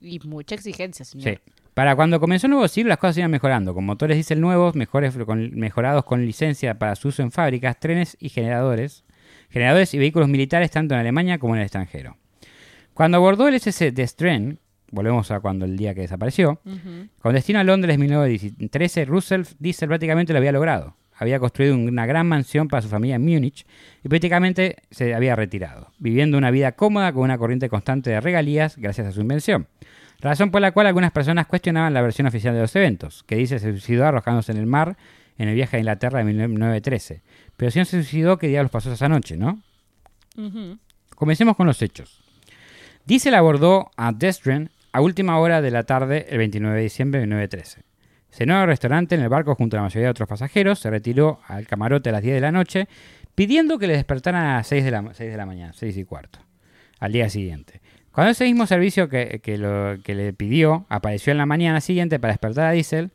Y 0.01 0.19
mucha 0.19 0.55
exigencia, 0.55 1.05
señor. 1.05 1.35
Sí. 1.35 1.39
Para 1.73 1.95
cuando 1.95 2.19
comenzó 2.19 2.47
el 2.47 2.51
nuevo 2.51 2.67
siglo, 2.67 2.89
las 2.89 2.97
cosas 2.97 3.19
iban 3.19 3.29
mejorando, 3.31 3.73
con 3.75 3.85
motores 3.85 4.17
diésel 4.17 4.41
nuevos, 4.41 4.75
mejores, 4.75 5.15
con- 5.25 5.55
mejorados 5.55 6.03
con 6.05 6.25
licencia 6.25 6.79
para 6.79 6.95
su 6.95 7.09
uso 7.09 7.21
en 7.21 7.31
fábricas, 7.31 7.79
trenes 7.79 8.17
y 8.19 8.29
generadores, 8.29 9.03
generadores 9.49 9.93
y 9.93 9.99
vehículos 9.99 10.27
militares 10.27 10.71
tanto 10.71 10.95
en 10.95 11.01
Alemania 11.01 11.37
como 11.37 11.53
en 11.53 11.59
el 11.61 11.65
extranjero. 11.65 12.17
Cuando 12.95 13.17
abordó 13.17 13.47
el 13.47 13.53
SS 13.55 13.91
de 13.91 14.07
Stren, 14.07 14.59
volvemos 14.91 15.29
a 15.29 15.39
cuando 15.39 15.65
el 15.65 15.77
día 15.77 15.93
que 15.93 16.01
desapareció, 16.01 16.59
con 17.19 17.33
destino 17.35 17.59
a 17.59 17.63
Londres 17.63 17.93
en 17.93 18.01
1913, 18.01 19.05
Russell 19.05 19.43
Diesel 19.59 19.87
prácticamente 19.87 20.33
lo 20.33 20.39
había 20.39 20.51
logrado. 20.51 20.95
Había 21.17 21.39
construido 21.39 21.75
una 21.75 22.05
gran 22.05 22.27
mansión 22.27 22.67
para 22.67 22.81
su 22.81 22.89
familia 22.89 23.15
en 23.15 23.23
Múnich 23.25 23.65
y 24.03 24.09
prácticamente 24.09 24.77
se 24.91 25.13
había 25.15 25.35
retirado, 25.35 25.91
viviendo 25.97 26.37
una 26.37 26.51
vida 26.51 26.73
cómoda 26.73 27.11
con 27.11 27.23
una 27.23 27.37
corriente 27.37 27.69
constante 27.69 28.11
de 28.11 28.21
regalías 28.21 28.77
gracias 28.77 29.07
a 29.07 29.11
su 29.11 29.21
invención. 29.21 29.67
Razón 30.19 30.51
por 30.51 30.61
la 30.61 30.71
cual 30.71 30.87
algunas 30.87 31.11
personas 31.11 31.47
cuestionaban 31.47 31.93
la 31.93 32.01
versión 32.01 32.27
oficial 32.27 32.53
de 32.53 32.61
los 32.61 32.75
eventos, 32.75 33.23
que 33.23 33.35
dice 33.35 33.59
se 33.59 33.71
suicidó 33.71 34.05
arrojándose 34.05 34.51
en 34.51 34.57
el 34.57 34.65
mar 34.65 34.97
en 35.37 35.49
el 35.49 35.55
viaje 35.55 35.77
a 35.77 35.79
Inglaterra 35.79 36.19
de 36.19 36.25
1913. 36.25 37.21
Pero 37.55 37.71
si 37.71 37.79
no 37.79 37.85
se 37.85 38.01
suicidó, 38.03 38.37
¿qué 38.37 38.47
diablos 38.47 38.71
pasó 38.71 38.91
esa 38.91 39.09
noche, 39.09 39.37
no? 39.37 39.61
Comencemos 41.15 41.55
con 41.55 41.67
los 41.67 41.81
hechos. 41.81 42.23
Diesel 43.05 43.35
abordó 43.35 43.91
a 43.97 44.11
Destren 44.11 44.69
a 44.91 45.01
última 45.01 45.39
hora 45.39 45.61
de 45.61 45.71
la 45.71 45.83
tarde 45.83 46.25
el 46.29 46.37
29 46.39 46.75
de 46.75 46.83
diciembre 46.83 47.19
de 47.19 47.27
1913. 47.27 47.86
Cenó 48.37 48.53
en 48.53 48.61
el 48.61 48.67
restaurante 48.67 49.15
en 49.15 49.21
el 49.21 49.29
barco 49.29 49.55
junto 49.55 49.75
a 49.75 49.79
la 49.79 49.85
mayoría 49.85 50.05
de 50.05 50.11
otros 50.11 50.29
pasajeros, 50.29 50.77
se 50.77 50.91
retiró 50.91 51.39
al 51.47 51.65
camarote 51.65 52.09
a 52.09 52.11
las 52.11 52.21
10 52.21 52.35
de 52.35 52.41
la 52.41 52.51
noche, 52.51 52.87
pidiendo 53.33 53.79
que 53.79 53.87
le 53.87 53.93
despertaran 53.93 54.45
a 54.45 54.57
las 54.57 54.67
6 54.67 54.85
de 54.85 54.91
la, 54.91 55.11
6 55.11 55.31
de 55.31 55.37
la 55.37 55.47
mañana, 55.47 55.73
6 55.73 55.97
y 55.97 56.03
cuarto, 56.03 56.37
al 56.99 57.13
día 57.13 57.31
siguiente. 57.31 57.81
Cuando 58.11 58.29
ese 58.29 58.43
mismo 58.43 58.67
servicio 58.67 59.09
que, 59.09 59.41
que 59.41 59.99
que 60.03 60.13
le 60.13 60.33
pidió 60.33 60.85
apareció 60.87 61.31
en 61.31 61.39
la 61.39 61.47
mañana 61.47 61.81
siguiente 61.81 62.19
para 62.19 62.33
despertar 62.33 62.67
a 62.67 62.71
Diesel, 62.73 63.09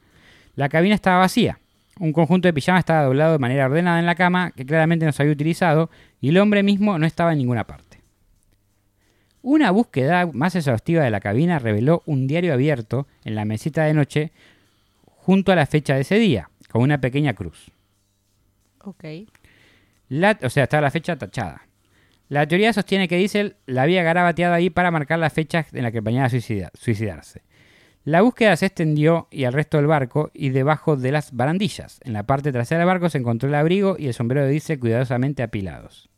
la 0.56 0.68
cabina 0.68 0.96
estaba 0.96 1.20
vacía. 1.20 1.60
Un 2.00 2.12
conjunto 2.12 2.48
de 2.48 2.52
pijamas 2.52 2.80
estaba 2.80 3.04
doblado 3.04 3.34
de 3.34 3.38
manera 3.38 3.66
ordenada 3.66 4.00
en 4.00 4.06
la 4.06 4.16
cama, 4.16 4.50
que 4.50 4.66
claramente 4.66 5.06
no 5.06 5.12
se 5.12 5.22
había 5.22 5.34
utilizado, 5.34 5.88
y 6.20 6.30
el 6.30 6.38
hombre 6.38 6.64
mismo 6.64 6.98
no 6.98 7.06
estaba 7.06 7.30
en 7.30 7.38
ninguna 7.38 7.64
parte. 7.64 8.00
Una 9.40 9.70
búsqueda 9.70 10.28
más 10.32 10.56
exhaustiva 10.56 11.04
de 11.04 11.10
la 11.10 11.20
cabina 11.20 11.60
reveló 11.60 12.02
un 12.06 12.26
diario 12.26 12.52
abierto 12.52 13.06
en 13.24 13.36
la 13.36 13.44
mesita 13.44 13.84
de 13.84 13.94
noche 13.94 14.32
junto 15.22 15.52
a 15.52 15.56
la 15.56 15.66
fecha 15.66 15.94
de 15.94 16.00
ese 16.00 16.16
día, 16.18 16.50
con 16.68 16.82
una 16.82 17.00
pequeña 17.00 17.32
cruz. 17.34 17.70
Ok. 18.82 19.04
La- 20.08 20.36
o 20.42 20.50
sea, 20.50 20.64
estaba 20.64 20.80
la 20.80 20.90
fecha 20.90 21.16
tachada. 21.16 21.62
La 22.28 22.46
teoría 22.48 22.72
sostiene 22.72 23.06
que 23.06 23.16
Diesel 23.16 23.56
la 23.66 23.82
había 23.82 24.02
garabateado 24.02 24.54
ahí 24.54 24.68
para 24.68 24.90
marcar 24.90 25.18
la 25.20 25.30
fecha 25.30 25.64
en 25.72 25.82
la 25.84 25.92
que 25.92 26.02
planeaba 26.02 26.28
suicida- 26.28 26.70
suicidarse. 26.74 27.42
La 28.04 28.22
búsqueda 28.22 28.56
se 28.56 28.66
extendió 28.66 29.28
y 29.30 29.44
al 29.44 29.52
resto 29.52 29.76
del 29.76 29.86
barco 29.86 30.32
y 30.34 30.48
debajo 30.48 30.96
de 30.96 31.12
las 31.12 31.30
barandillas. 31.36 32.00
En 32.02 32.14
la 32.14 32.24
parte 32.24 32.50
trasera 32.50 32.80
del 32.80 32.86
barco 32.88 33.08
se 33.08 33.18
encontró 33.18 33.48
el 33.48 33.54
abrigo 33.54 33.94
y 33.96 34.08
el 34.08 34.14
sombrero 34.14 34.44
de 34.44 34.50
Diesel 34.50 34.80
cuidadosamente 34.80 35.44
apilados. 35.44 36.10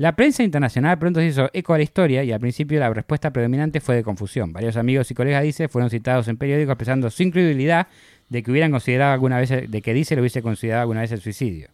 La 0.00 0.16
prensa 0.16 0.42
internacional 0.42 0.98
pronto 0.98 1.20
se 1.20 1.26
hizo 1.26 1.50
eco 1.52 1.74
a 1.74 1.76
la 1.76 1.82
historia 1.82 2.24
y 2.24 2.32
al 2.32 2.40
principio 2.40 2.80
la 2.80 2.88
respuesta 2.88 3.34
predominante 3.34 3.82
fue 3.82 3.96
de 3.96 4.02
confusión. 4.02 4.50
Varios 4.50 4.78
amigos 4.78 5.10
y 5.10 5.14
colegas 5.14 5.42
Diesel 5.42 5.68
fueron 5.68 5.90
citados 5.90 6.26
en 6.28 6.38
periódicos 6.38 6.72
expresando 6.72 7.10
su 7.10 7.22
incredulidad 7.22 7.86
de 8.30 8.42
que 8.42 8.50
hubieran 8.50 8.70
considerado 8.70 9.12
alguna 9.12 9.38
vez 9.38 9.50
de 9.50 9.82
que 9.82 9.92
Diesel 9.92 10.20
hubiese 10.20 10.40
considerado 10.40 10.80
alguna 10.80 11.02
vez 11.02 11.12
el 11.12 11.20
suicidio. 11.20 11.68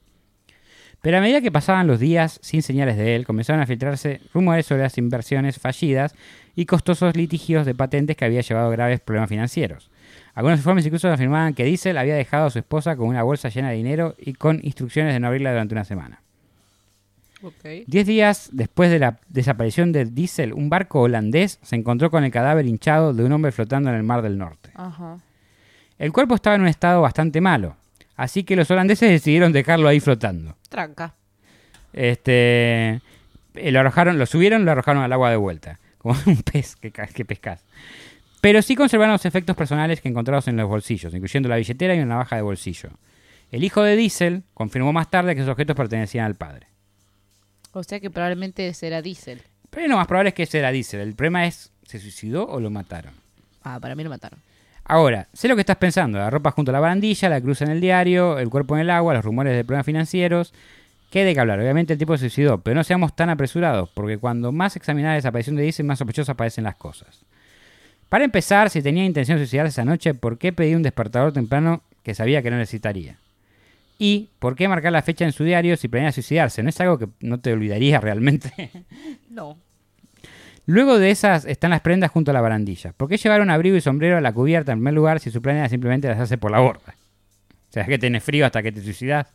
Pero 1.03 1.19
a 1.19 1.21
medida 1.21 1.41
que 1.41 1.53
pasaban 1.53 1.87
los 1.87 2.01
días 2.01 2.41
sin 2.43 2.63
señales 2.63 2.97
de 2.97 3.15
él, 3.15 3.25
comenzaron 3.25 3.63
a 3.63 3.67
filtrarse 3.67 4.21
rumores 4.35 4.67
sobre 4.67 4.83
las 4.83 4.99
inversiones 4.99 5.61
fallidas 5.61 6.17
y 6.57 6.67
costosos 6.67 7.15
litigios 7.15 7.65
de 7.65 7.77
patentes 7.77 8.17
que 8.17 8.25
había 8.25 8.41
llevado 8.41 8.71
graves 8.71 8.99
problemas 8.99 9.29
financieros. 9.29 9.89
Algunos 10.35 10.59
informes 10.59 10.85
incluso 10.85 11.09
afirmaban 11.09 11.55
que 11.55 11.63
Diesel 11.63 11.97
había 11.97 12.17
dejado 12.17 12.47
a 12.47 12.51
su 12.51 12.59
esposa 12.59 12.97
con 12.97 13.07
una 13.07 13.23
bolsa 13.23 13.51
llena 13.51 13.71
de 13.71 13.77
dinero 13.77 14.17
y 14.19 14.33
con 14.33 14.59
instrucciones 14.65 15.15
de 15.15 15.21
no 15.21 15.29
abrirla 15.29 15.53
durante 15.53 15.77
una 15.77 15.85
semana. 15.85 16.26
Ok. 17.43 17.85
Diez 17.87 18.07
días 18.07 18.49
después 18.53 18.91
de 18.91 18.99
la 18.99 19.19
desaparición 19.29 19.93
de 19.93 20.07
Diesel, 20.07 20.53
un 20.53 20.71
barco 20.71 21.03
holandés 21.03 21.59
se 21.63 21.77
encontró 21.77 22.11
con 22.11 22.25
el 22.25 22.31
cadáver 22.31 22.67
hinchado 22.67 23.13
de 23.13 23.25
un 23.25 23.33
hombre 23.33 23.53
flotando 23.53 23.91
en 23.91 23.97
el 23.97 24.03
Mar 24.03 24.23
del 24.23 24.39
Norte. 24.39 24.71
Ajá. 24.75 25.19
El 25.99 26.13
cuerpo 26.13 26.35
estaba 26.35 26.57
en 26.57 26.63
un 26.63 26.69
estado 26.69 27.01
bastante 27.01 27.41
malo, 27.41 27.77
así 28.17 28.45
que 28.45 28.57
los 28.57 28.71
holandeses 28.71 29.11
decidieron 29.11 29.53
dejarlo 29.53 29.89
ahí 29.89 30.01
flotando. 30.01 30.57
Tranca. 30.69 31.15
Este, 31.93 33.01
eh, 33.55 33.73
lo 33.73 33.81
arrojaron, 33.81 34.19
lo 34.19 34.27
subieron, 34.27 34.65
lo 34.65 34.73
arrojaron 34.73 35.03
al 35.03 35.13
agua 35.13 35.31
de 35.31 35.37
vuelta, 35.37 35.79
como 35.99 36.15
un 36.27 36.43
pez 36.43 36.77
que, 36.77 36.93
que 36.93 37.25
pescas. 37.25 37.65
Pero 38.41 38.63
sí 38.63 38.77
conservaron 38.77 39.13
los 39.13 39.25
efectos 39.25 39.57
personales 39.57 40.01
que 40.01 40.09
encontrados 40.09 40.49
en 40.49 40.57
los 40.57 40.69
bolsillos, 40.69 41.15
incluyendo 41.15 41.49
la 41.49 41.57
billetera 41.57 41.95
y 41.95 41.99
una 41.99 42.07
navaja 42.07 42.37
de 42.37 42.43
bolsillo. 42.43 42.91
El 43.51 43.65
hijo 43.65 43.83
de 43.83 43.97
Diesel 43.97 44.43
confirmó 44.55 44.93
más 44.93 45.11
tarde 45.11 45.35
que 45.35 45.41
esos 45.41 45.53
objetos 45.53 45.77
pertenecían 45.77 46.27
al 46.27 46.35
padre. 46.35 46.67
O 47.77 47.83
sea 47.83 48.01
que 48.01 48.09
probablemente 48.09 48.73
será 48.73 49.03
Diesel. 49.03 49.43
Pero 49.69 49.87
lo 49.89 49.97
más 49.99 50.07
probable 50.07 50.31
es 50.31 50.35
que 50.35 50.45
ese 50.45 50.61
era 50.61 50.73
Diesel. 50.73 51.01
El 51.01 51.15
problema 51.15 51.47
es, 51.47 51.71
¿se 51.85 51.99
suicidó 51.99 52.47
o 52.49 52.59
lo 52.59 52.71
mataron? 52.71 53.13
Ah, 53.63 53.79
para 53.81 53.95
mí 53.95 54.03
lo 54.03 54.09
mataron. 54.09 54.41
Ahora, 54.83 55.29
sé 55.35 55.47
lo 55.47 55.57
que 55.57 55.61
estás 55.61 55.77
pensando. 55.77 56.17
La 56.17 56.31
ropa 56.31 56.53
junto 56.53 56.71
a 56.71 56.73
la 56.73 56.81
barandilla, 56.81 57.29
la 57.29 57.39
cruz 57.39 57.61
en 57.61 57.71
el 57.71 57.83
diario, 57.83 58.39
el 58.39 58.49
cuerpo 58.49 58.77
en 58.77 58.81
el 58.81 58.89
agua, 58.89 59.13
los 59.13 59.23
rumores 59.23 59.55
de 59.55 59.63
problemas 59.63 59.85
financieros. 59.85 60.55
¿Qué 61.11 61.19
hay 61.19 61.25
de 61.27 61.35
qué 61.35 61.41
hablar? 61.41 61.61
Obviamente 61.61 61.93
el 61.93 61.99
tipo 61.99 62.17
se 62.17 62.31
suicidó, 62.31 62.63
pero 62.63 62.77
no 62.77 62.83
seamos 62.83 63.15
tan 63.15 63.29
apresurados, 63.29 63.91
porque 63.91 64.17
cuando 64.17 64.53
más 64.53 64.75
examinada 64.77 65.13
la 65.13 65.17
desaparición 65.17 65.57
de 65.57 65.65
Diesel, 65.65 65.85
más 65.85 65.99
sospechosas 65.99 66.35
parecen 66.35 66.65
las 66.65 66.77
cosas. 66.77 67.27
Para 68.09 68.25
empezar, 68.25 68.71
si 68.71 68.81
tenía 68.81 69.05
intención 69.05 69.37
de 69.37 69.45
suicidarse 69.45 69.69
esa 69.69 69.85
noche, 69.85 70.15
¿por 70.15 70.39
qué 70.39 70.55
pedí 70.55 70.75
un 70.75 70.83
despertador 70.83 71.35
temprano 71.35 71.83
que 72.03 72.15
sabía 72.15 72.41
que 72.41 72.51
no 72.51 72.57
necesitaría? 72.57 73.19
Y, 73.99 74.31
¿por 74.39 74.57
qué 74.57 74.69
marcar 74.69 74.93
la 74.93 75.03
fecha 75.03 75.25
en 75.25 75.33
su 75.33 75.45
diario 75.45 75.77
si 75.77 75.89
planea 75.89 76.13
suicidarse? 76.13 76.63
¿No 76.63 76.69
es 76.69 76.81
algo 76.81 76.99
que 76.99 77.09
no 77.21 77.41
te 77.41 77.53
olvidarías 77.53 78.03
realmente? 78.03 78.71
No. 79.31 79.59
Luego 80.65 80.99
de 80.99 81.11
esas 81.11 81.45
están 81.45 81.71
las 81.71 81.81
prendas 81.81 82.11
junto 82.11 82.33
a 82.33 82.35
la 82.35 82.41
barandilla. 82.41 82.93
¿Por 82.93 83.09
qué 83.09 83.19
llevar 83.19 83.41
un 83.41 83.51
abrigo 83.51 83.77
y 83.77 83.81
sombrero 83.81 84.17
a 84.17 84.21
la 84.21 84.33
cubierta 84.33 84.73
en 84.73 84.79
primer 84.79 84.95
lugar 84.95 85.21
si 85.21 85.31
su 85.31 85.41
plan 85.41 85.57
era 85.57 85.69
simplemente 85.69 86.09
las 86.09 86.19
hace 86.19 86.39
por 86.39 86.51
la 86.51 86.59
borda? 86.59 86.97
O 87.69 87.73
sea, 87.73 87.85
que 87.85 87.99
tenés 87.99 88.25
frío 88.25 88.47
hasta 88.47 88.63
que 88.63 88.73
te 88.73 88.83
suicidas. 88.83 89.33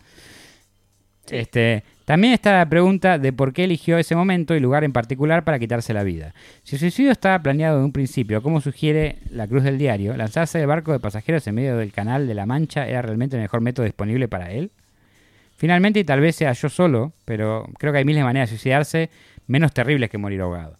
Este, 1.29 1.83
también 2.11 2.33
está 2.33 2.57
la 2.57 2.67
pregunta 2.67 3.17
de 3.17 3.31
por 3.31 3.53
qué 3.53 3.63
eligió 3.63 3.97
ese 3.97 4.17
momento 4.17 4.53
y 4.53 4.59
lugar 4.59 4.83
en 4.83 4.91
particular 4.91 5.45
para 5.45 5.59
quitarse 5.59 5.93
la 5.93 6.03
vida. 6.03 6.33
Si 6.61 6.75
el 6.75 6.81
suicidio 6.81 7.09
estaba 7.09 7.41
planeado 7.41 7.79
de 7.79 7.85
un 7.85 7.93
principio, 7.93 8.43
como 8.43 8.59
sugiere 8.59 9.19
la 9.29 9.47
cruz 9.47 9.63
del 9.63 9.77
diario, 9.77 10.17
lanzarse 10.17 10.57
del 10.57 10.67
barco 10.67 10.91
de 10.91 10.99
pasajeros 10.99 11.47
en 11.47 11.55
medio 11.55 11.77
del 11.77 11.93
canal 11.93 12.27
de 12.27 12.33
la 12.33 12.45
Mancha 12.45 12.85
era 12.85 13.01
realmente 13.01 13.37
el 13.37 13.41
mejor 13.43 13.61
método 13.61 13.85
disponible 13.85 14.27
para 14.27 14.51
él. 14.51 14.71
Finalmente, 15.55 16.01
y 16.01 16.03
tal 16.03 16.19
vez 16.19 16.35
sea 16.35 16.51
yo 16.51 16.67
solo, 16.67 17.13
pero 17.23 17.65
creo 17.79 17.93
que 17.93 17.99
hay 17.99 18.03
miles 18.03 18.19
de 18.19 18.25
maneras 18.25 18.49
de 18.49 18.57
suicidarse 18.57 19.09
menos 19.47 19.73
terribles 19.73 20.09
que 20.09 20.17
morir 20.17 20.41
ahogado. 20.41 20.75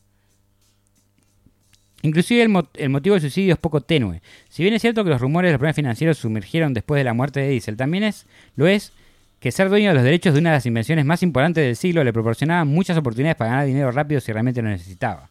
Inclusive 2.01 2.43
el, 2.43 2.53
el 2.73 2.89
motivo 2.89 3.15
del 3.15 3.21
suicidio 3.21 3.53
es 3.53 3.59
poco 3.61 3.79
tenue. 3.79 4.21
Si 4.50 4.63
bien 4.63 4.75
es 4.75 4.81
cierto 4.81 5.05
que 5.05 5.09
los 5.09 5.21
rumores 5.21 5.47
de 5.47 5.53
los 5.53 5.59
problemas 5.59 5.77
financieros 5.77 6.17
sumergieron 6.17 6.73
después 6.73 7.00
de 7.00 7.05
la 7.05 7.13
muerte 7.13 7.39
de 7.39 7.47
Diesel, 7.47 7.77
también 7.77 8.03
es, 8.03 8.25
lo 8.57 8.67
es 8.67 8.91
que 9.41 9.51
ser 9.51 9.67
dueño 9.69 9.89
de 9.89 9.95
los 9.95 10.03
derechos 10.03 10.33
de 10.33 10.39
una 10.39 10.51
de 10.51 10.57
las 10.57 10.65
invenciones 10.67 11.03
más 11.03 11.24
importantes 11.24 11.65
del 11.65 11.75
siglo 11.75 12.03
le 12.03 12.13
proporcionaba 12.13 12.63
muchas 12.63 12.95
oportunidades 12.98 13.36
para 13.36 13.50
ganar 13.50 13.65
dinero 13.65 13.91
rápido 13.91 14.21
si 14.21 14.31
realmente 14.31 14.62
lo 14.62 14.69
necesitaba. 14.69 15.29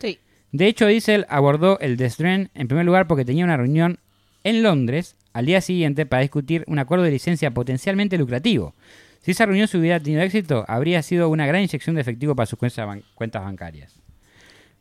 Sí. 0.00 0.18
De 0.50 0.66
hecho, 0.66 0.86
Diesel 0.86 1.26
abordó 1.28 1.78
el 1.80 1.96
Destren 1.98 2.50
en 2.54 2.68
primer 2.68 2.86
lugar 2.86 3.06
porque 3.06 3.24
tenía 3.24 3.44
una 3.44 3.58
reunión 3.58 3.98
en 4.44 4.62
Londres 4.62 5.14
al 5.34 5.44
día 5.46 5.60
siguiente 5.60 6.06
para 6.06 6.22
discutir 6.22 6.64
un 6.66 6.78
acuerdo 6.78 7.04
de 7.04 7.10
licencia 7.10 7.50
potencialmente 7.52 8.16
lucrativo. 8.16 8.74
Si 9.20 9.32
esa 9.32 9.44
reunión 9.44 9.68
se 9.68 9.76
hubiera 9.76 10.00
tenido 10.00 10.22
éxito, 10.22 10.64
habría 10.66 11.02
sido 11.02 11.28
una 11.28 11.46
gran 11.46 11.60
inyección 11.62 11.94
de 11.94 12.00
efectivo 12.00 12.34
para 12.34 12.46
sus 12.46 12.58
cuentas 12.58 12.86
ban- 12.88 13.04
cuentas 13.14 13.42
bancarias. 13.44 14.00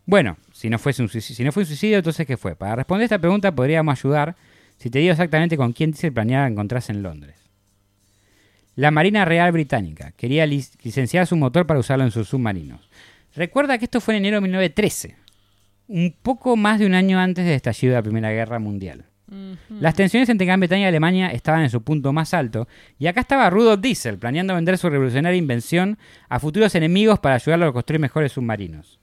Bueno, 0.05 0.37
si 0.53 0.69
no, 0.69 0.79
fuese 0.79 1.01
un 1.01 1.09
suicidio, 1.09 1.35
si 1.35 1.43
no 1.43 1.51
fue 1.51 1.63
un 1.63 1.67
suicidio, 1.67 1.97
entonces 1.97 2.25
¿qué 2.25 2.37
fue? 2.37 2.55
Para 2.55 2.77
responder 2.77 3.03
esta 3.03 3.19
pregunta 3.19 3.53
podríamos 3.53 3.99
ayudar 3.99 4.37
si 4.77 4.89
te 4.89 4.99
digo 4.99 5.11
exactamente 5.11 5.57
con 5.57 5.73
quién 5.73 5.91
Diesel 5.91 6.13
planeaba 6.13 6.47
encontrarse 6.47 6.93
en 6.93 7.03
Londres. 7.03 7.35
La 8.79 8.91
Marina 8.91 9.25
Real 9.25 9.51
Británica 9.51 10.13
quería 10.15 10.45
lic- 10.45 10.71
licenciar 10.83 11.27
su 11.27 11.35
motor 11.35 11.67
para 11.67 11.81
usarlo 11.81 12.05
en 12.05 12.11
sus 12.11 12.29
submarinos. 12.29 12.89
Recuerda 13.35 13.77
que 13.77 13.83
esto 13.83 13.99
fue 13.99 14.13
en 14.15 14.19
enero 14.19 14.37
de 14.37 14.41
1913, 14.41 15.17
un 15.89 16.15
poco 16.21 16.55
más 16.55 16.79
de 16.79 16.85
un 16.85 16.93
año 16.93 17.19
antes 17.19 17.43
del 17.43 17.55
estallido 17.55 17.91
de 17.91 17.99
la 17.99 18.03
Primera 18.03 18.31
Guerra 18.31 18.57
Mundial. 18.57 19.03
Las 19.81 19.95
tensiones 19.95 20.29
entre 20.29 20.47
Gran 20.47 20.61
Bretaña 20.61 20.83
y 20.83 20.87
Alemania 20.87 21.27
estaban 21.27 21.61
en 21.63 21.69
su 21.69 21.81
punto 21.81 22.13
más 22.13 22.33
alto, 22.33 22.69
y 22.97 23.07
acá 23.07 23.19
estaba 23.19 23.49
Rudolf 23.49 23.81
Diesel 23.81 24.17
planeando 24.17 24.55
vender 24.55 24.77
su 24.77 24.89
revolucionaria 24.89 25.37
invención 25.37 25.97
a 26.29 26.39
futuros 26.39 26.73
enemigos 26.73 27.19
para 27.19 27.35
ayudarlos 27.35 27.69
a 27.69 27.73
construir 27.73 27.99
mejores 27.99 28.31
submarinos. 28.31 28.97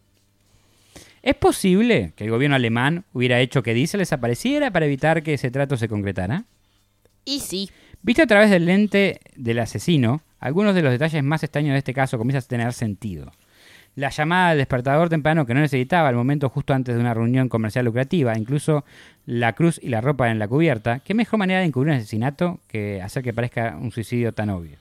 ¿Es 1.21 1.35
posible 1.35 2.15
que 2.17 2.25
el 2.25 2.31
gobierno 2.31 2.57
alemán 2.57 3.05
hubiera 3.13 3.41
hecho 3.41 3.63
que 3.63 3.75
Diesel 3.75 3.99
desapareciera 3.99 4.71
para 4.71 4.87
evitar 4.87 5.23
que 5.23 5.35
ese 5.35 5.51
trato 5.51 5.77
se 5.77 5.87
concretara? 5.87 6.45
Y 7.27 7.41
sí. 7.41 7.69
Visto 8.07 8.23
a 8.23 8.27
través 8.29 8.51
del 8.51 8.67
lente 8.67 9.19
del 9.35 9.59
asesino, 9.59 10.21
algunos 10.39 10.77
de 10.77 10.83
los 10.83 10.93
detalles 10.93 11.25
más 11.25 11.43
extraños 11.43 11.73
de 11.73 11.79
este 11.79 11.93
caso 11.93 12.19
comienzan 12.19 12.45
a 12.45 12.47
tener 12.47 12.73
sentido. 12.73 13.33
La 13.97 14.11
llamada 14.11 14.51
del 14.51 14.59
despertador 14.59 15.09
temprano 15.09 15.45
que 15.45 15.55
no 15.55 15.61
necesitaba 15.61 16.09
al 16.09 16.15
momento 16.15 16.49
justo 16.49 16.73
antes 16.73 16.95
de 16.95 17.01
una 17.01 17.15
reunión 17.15 17.49
comercial 17.49 17.85
lucrativa, 17.85 18.39
incluso 18.39 18.85
la 19.25 19.55
cruz 19.55 19.81
y 19.83 19.89
la 19.89 20.01
ropa 20.01 20.31
en 20.31 20.39
la 20.39 20.47
cubierta, 20.47 21.01
¿qué 21.01 21.15
mejor 21.15 21.41
manera 21.41 21.59
de 21.59 21.67
encubrir 21.67 21.95
un 21.95 21.99
asesinato 21.99 22.61
que 22.69 23.03
hacer 23.03 23.25
que 23.25 23.35
parezca 23.35 23.77
un 23.77 23.91
suicidio 23.91 24.33
tan 24.33 24.51
obvio? 24.51 24.79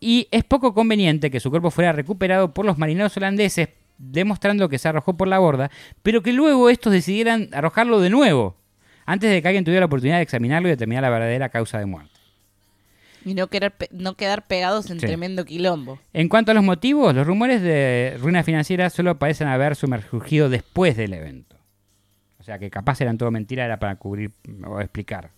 Y 0.00 0.26
es 0.32 0.42
poco 0.42 0.74
conveniente 0.74 1.30
que 1.30 1.38
su 1.38 1.50
cuerpo 1.50 1.70
fuera 1.70 1.92
recuperado 1.92 2.52
por 2.52 2.66
los 2.66 2.76
marineros 2.76 3.16
holandeses, 3.16 3.68
demostrando 3.98 4.68
que 4.68 4.78
se 4.78 4.88
arrojó 4.88 5.16
por 5.16 5.28
la 5.28 5.38
borda, 5.38 5.70
pero 6.02 6.24
que 6.24 6.32
luego 6.32 6.68
estos 6.70 6.92
decidieran 6.92 7.50
arrojarlo 7.52 8.00
de 8.00 8.10
nuevo, 8.10 8.56
antes 9.10 9.30
de 9.30 9.40
que 9.42 9.48
alguien 9.48 9.64
tuviera 9.64 9.80
la 9.80 9.86
oportunidad 9.86 10.16
de 10.16 10.22
examinarlo 10.22 10.68
y 10.68 10.72
determinar 10.72 11.02
la 11.02 11.10
verdadera 11.10 11.48
causa 11.48 11.78
de 11.78 11.86
muerte. 11.86 12.12
Y 13.24 13.34
no, 13.34 13.48
querer 13.48 13.72
pe- 13.72 13.88
no 13.90 14.14
quedar 14.14 14.46
pegados 14.46 14.90
en 14.90 15.00
Sí. 15.00 15.06
tremendo 15.06 15.44
quilombo. 15.44 15.98
En 16.12 16.28
cuanto 16.28 16.50
a 16.52 16.54
los 16.54 16.62
motivos, 16.64 17.14
los 17.14 17.26
rumores 17.26 17.60
de 17.62 18.16
ruina 18.20 18.42
financiera 18.42 18.90
solo 18.90 19.18
parecen 19.18 19.48
haber 19.48 19.76
sumergido 19.76 20.48
después 20.48 20.96
del 20.96 21.12
evento. 21.14 21.56
O 22.38 22.42
sea 22.42 22.58
que 22.58 22.70
capaz 22.70 23.00
eran 23.00 23.18
todo 23.18 23.30
mentira, 23.30 23.64
era 23.64 23.78
para 23.78 23.96
cubrir 23.96 24.30
o 24.64 24.80
explicar. 24.80 25.30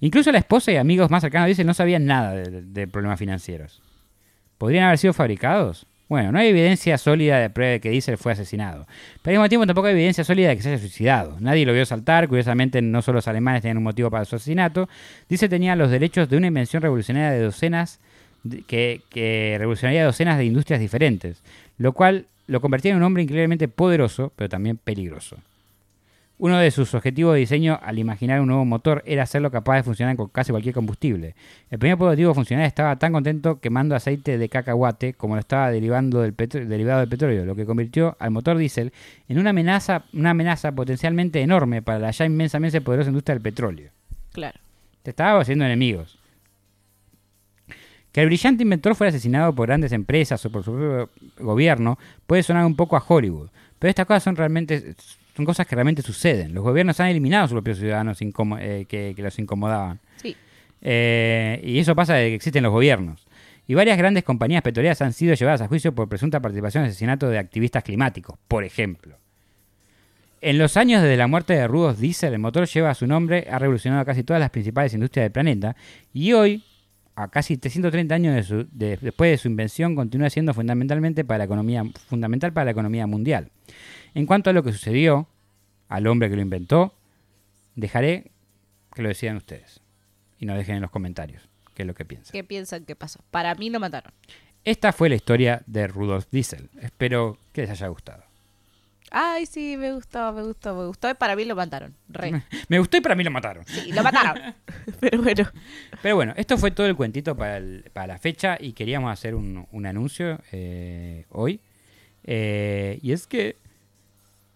Incluso 0.00 0.30
la 0.32 0.38
esposa 0.38 0.72
y 0.72 0.76
amigos 0.76 1.10
más 1.10 1.22
cercanos 1.22 1.48
dicen 1.48 1.66
no 1.66 1.74
sabían 1.74 2.04
nada 2.06 2.32
de, 2.32 2.62
de 2.62 2.86
problemas 2.88 3.18
financieros. 3.18 3.82
¿Podrían 4.58 4.84
haber 4.84 4.98
sido 4.98 5.12
fabricados? 5.12 5.86
Bueno, 6.08 6.30
no 6.30 6.38
hay 6.38 6.48
evidencia 6.48 6.98
sólida 6.98 7.40
de 7.40 7.50
prueba 7.50 7.72
de 7.72 7.80
que 7.80 7.90
Diesel 7.90 8.16
fue 8.16 8.32
asesinado. 8.32 8.86
Pero 9.22 9.32
al 9.32 9.38
mismo 9.40 9.48
tiempo 9.48 9.66
tampoco 9.66 9.88
hay 9.88 9.94
evidencia 9.94 10.22
sólida 10.22 10.48
de 10.48 10.56
que 10.56 10.62
se 10.62 10.68
haya 10.68 10.78
suicidado. 10.78 11.36
Nadie 11.40 11.66
lo 11.66 11.72
vio 11.72 11.84
saltar, 11.84 12.28
curiosamente 12.28 12.80
no 12.80 13.02
solo 13.02 13.16
los 13.16 13.28
alemanes 13.28 13.62
tenían 13.62 13.78
un 13.78 13.82
motivo 13.82 14.08
para 14.10 14.24
su 14.24 14.36
asesinato. 14.36 14.88
Diesel 15.28 15.48
tenía 15.48 15.74
los 15.74 15.90
derechos 15.90 16.28
de 16.28 16.36
una 16.36 16.46
invención 16.46 16.80
revolucionaria 16.80 17.32
de 17.32 17.42
docenas 17.42 17.98
que, 18.68 19.00
que 19.10 19.56
revolucionaría 19.58 20.04
docenas 20.04 20.38
de 20.38 20.44
industrias 20.44 20.78
diferentes, 20.78 21.42
lo 21.78 21.92
cual 21.92 22.26
lo 22.46 22.60
convertía 22.60 22.92
en 22.92 22.98
un 22.98 23.02
hombre 23.02 23.24
increíblemente 23.24 23.66
poderoso, 23.66 24.32
pero 24.36 24.48
también 24.48 24.76
peligroso. 24.76 25.36
Uno 26.38 26.58
de 26.58 26.70
sus 26.70 26.92
objetivos 26.92 27.32
de 27.32 27.40
diseño 27.40 27.78
al 27.82 27.98
imaginar 27.98 28.42
un 28.42 28.48
nuevo 28.48 28.66
motor 28.66 29.02
era 29.06 29.22
hacerlo 29.22 29.50
capaz 29.50 29.76
de 29.76 29.82
funcionar 29.84 30.16
con 30.16 30.28
casi 30.28 30.50
cualquier 30.50 30.74
combustible. 30.74 31.34
El 31.70 31.78
primer 31.78 31.96
prototipo 31.96 32.34
funcional 32.34 32.66
estaba 32.66 32.96
tan 32.96 33.12
contento 33.12 33.58
quemando 33.58 33.94
aceite 33.94 34.36
de 34.36 34.48
cacahuate 34.50 35.14
como 35.14 35.34
lo 35.34 35.40
estaba 35.40 35.70
derivando 35.70 36.20
del 36.20 36.34
derivado 36.36 37.00
del 37.00 37.08
petróleo, 37.08 37.46
lo 37.46 37.54
que 37.54 37.64
convirtió 37.64 38.16
al 38.18 38.32
motor 38.32 38.58
diésel 38.58 38.92
en 39.28 39.38
una 39.38 39.50
amenaza, 39.50 40.04
una 40.12 40.30
amenaza 40.30 40.72
potencialmente 40.72 41.40
enorme 41.40 41.80
para 41.80 42.00
la 42.00 42.10
ya 42.10 42.26
inmensamente 42.26 42.82
poderosa 42.82 43.08
industria 43.08 43.34
del 43.34 43.42
petróleo. 43.42 43.90
Claro. 44.32 44.60
Te 45.02 45.10
estaba 45.10 45.40
haciendo 45.40 45.64
enemigos. 45.64 46.18
Que 48.12 48.20
el 48.20 48.26
brillante 48.26 48.62
inventor 48.62 48.94
fuera 48.94 49.08
asesinado 49.08 49.54
por 49.54 49.68
grandes 49.68 49.92
empresas 49.92 50.44
o 50.44 50.50
por 50.50 50.62
su 50.62 50.72
propio 50.72 51.10
gobierno 51.38 51.98
puede 52.26 52.42
sonar 52.42 52.66
un 52.66 52.76
poco 52.76 52.94
a 52.94 53.04
Hollywood, 53.06 53.48
pero 53.78 53.88
estas 53.88 54.04
cosas 54.04 54.22
son 54.22 54.36
realmente 54.36 54.94
son 55.36 55.44
cosas 55.44 55.66
que 55.66 55.74
realmente 55.76 56.02
suceden. 56.02 56.54
Los 56.54 56.64
gobiernos 56.64 56.98
han 56.98 57.08
eliminado 57.08 57.44
a 57.44 57.48
sus 57.48 57.54
propios 57.54 57.78
ciudadanos 57.78 58.18
eh, 58.20 58.86
que, 58.88 59.12
que 59.14 59.22
los 59.22 59.38
incomodaban. 59.38 60.00
Sí. 60.16 60.34
Eh, 60.82 61.60
y 61.64 61.78
eso 61.78 61.94
pasa 61.94 62.14
desde 62.14 62.30
que 62.30 62.34
existen 62.36 62.62
los 62.62 62.72
gobiernos. 62.72 63.26
Y 63.68 63.74
varias 63.74 63.98
grandes 63.98 64.22
compañías 64.24 64.62
petroleras 64.62 65.02
han 65.02 65.12
sido 65.12 65.34
llevadas 65.34 65.60
a 65.60 65.68
juicio 65.68 65.94
por 65.94 66.08
presunta 66.08 66.40
participación 66.40 66.84
en 66.84 66.90
asesinato 66.90 67.28
de 67.28 67.38
activistas 67.38 67.82
climáticos, 67.82 68.38
por 68.48 68.64
ejemplo. 68.64 69.18
En 70.40 70.58
los 70.58 70.76
años 70.76 71.02
desde 71.02 71.16
la 71.16 71.26
muerte 71.26 71.54
de 71.54 71.66
Rudolf 71.66 71.98
Diesel, 71.98 72.32
el 72.34 72.38
motor 72.38 72.66
lleva 72.68 72.94
su 72.94 73.06
nombre, 73.06 73.46
ha 73.50 73.58
revolucionado 73.58 74.04
casi 74.04 74.22
todas 74.22 74.38
las 74.40 74.50
principales 74.50 74.94
industrias 74.94 75.24
del 75.24 75.32
planeta 75.32 75.74
y 76.12 76.32
hoy, 76.34 76.62
a 77.16 77.28
casi 77.28 77.56
330 77.56 78.14
años 78.14 78.34
de 78.36 78.42
su- 78.42 78.68
de- 78.70 78.98
después 78.98 79.30
de 79.32 79.38
su 79.38 79.48
invención, 79.48 79.96
continúa 79.96 80.30
siendo 80.30 80.52
fundamentalmente 80.54 81.24
para 81.24 81.38
la 81.38 81.44
economía, 81.44 81.82
fundamental 82.08 82.52
para 82.52 82.66
la 82.66 82.70
economía 82.72 83.06
mundial. 83.06 83.50
En 84.16 84.26
cuanto 84.26 84.50
a 84.50 84.52
lo 84.52 84.62
que 84.62 84.72
sucedió, 84.72 85.28
al 85.88 86.06
hombre 86.06 86.30
que 86.30 86.36
lo 86.36 86.42
inventó, 86.42 86.94
dejaré 87.74 88.30
que 88.94 89.02
lo 89.02 89.08
decidan 89.08 89.36
ustedes. 89.36 89.80
Y 90.38 90.46
nos 90.46 90.56
dejen 90.56 90.76
en 90.76 90.82
los 90.82 90.90
comentarios 90.90 91.42
qué 91.74 91.82
es 91.82 91.86
lo 91.86 91.94
que 91.94 92.04
piensan. 92.04 92.32
¿Qué 92.32 92.42
piensan 92.44 92.84
que 92.84 92.96
pasó? 92.96 93.20
Para 93.30 93.54
mí 93.54 93.68
lo 93.70 93.78
mataron. 93.80 94.12
Esta 94.64 94.92
fue 94.92 95.08
la 95.08 95.14
historia 95.16 95.62
de 95.66 95.86
Rudolf 95.86 96.26
Diesel. 96.30 96.70
Espero 96.80 97.38
que 97.52 97.62
les 97.62 97.70
haya 97.70 97.88
gustado. 97.88 98.24
Ay, 99.10 99.46
sí, 99.46 99.76
me 99.76 99.92
gustó, 99.92 100.32
me 100.32 100.42
gustó, 100.42 100.74
me 100.74 100.86
gustó. 100.86 101.08
Y 101.10 101.14
para 101.14 101.36
mí 101.36 101.44
lo 101.44 101.54
mataron. 101.54 101.94
Re. 102.08 102.42
Me 102.68 102.78
gustó 102.80 102.96
y 102.96 103.00
para 103.00 103.14
mí 103.14 103.22
lo 103.22 103.30
mataron. 103.30 103.64
Sí, 103.66 103.92
lo 103.92 104.02
mataron. 104.02 104.54
Pero 105.00 105.22
bueno. 105.22 105.44
Pero 106.02 106.16
bueno, 106.16 106.32
esto 106.36 106.58
fue 106.58 106.70
todo 106.72 106.86
el 106.86 106.96
cuentito 106.96 107.36
para, 107.36 107.58
el- 107.58 107.84
para 107.92 108.08
la 108.08 108.18
fecha 108.18 108.56
y 108.58 108.72
queríamos 108.72 109.12
hacer 109.12 109.34
un, 109.36 109.66
un 109.70 109.86
anuncio 109.86 110.40
eh, 110.52 111.24
hoy. 111.30 111.60
Eh, 112.24 112.98
y 113.02 113.12
es 113.12 113.26
que, 113.28 113.56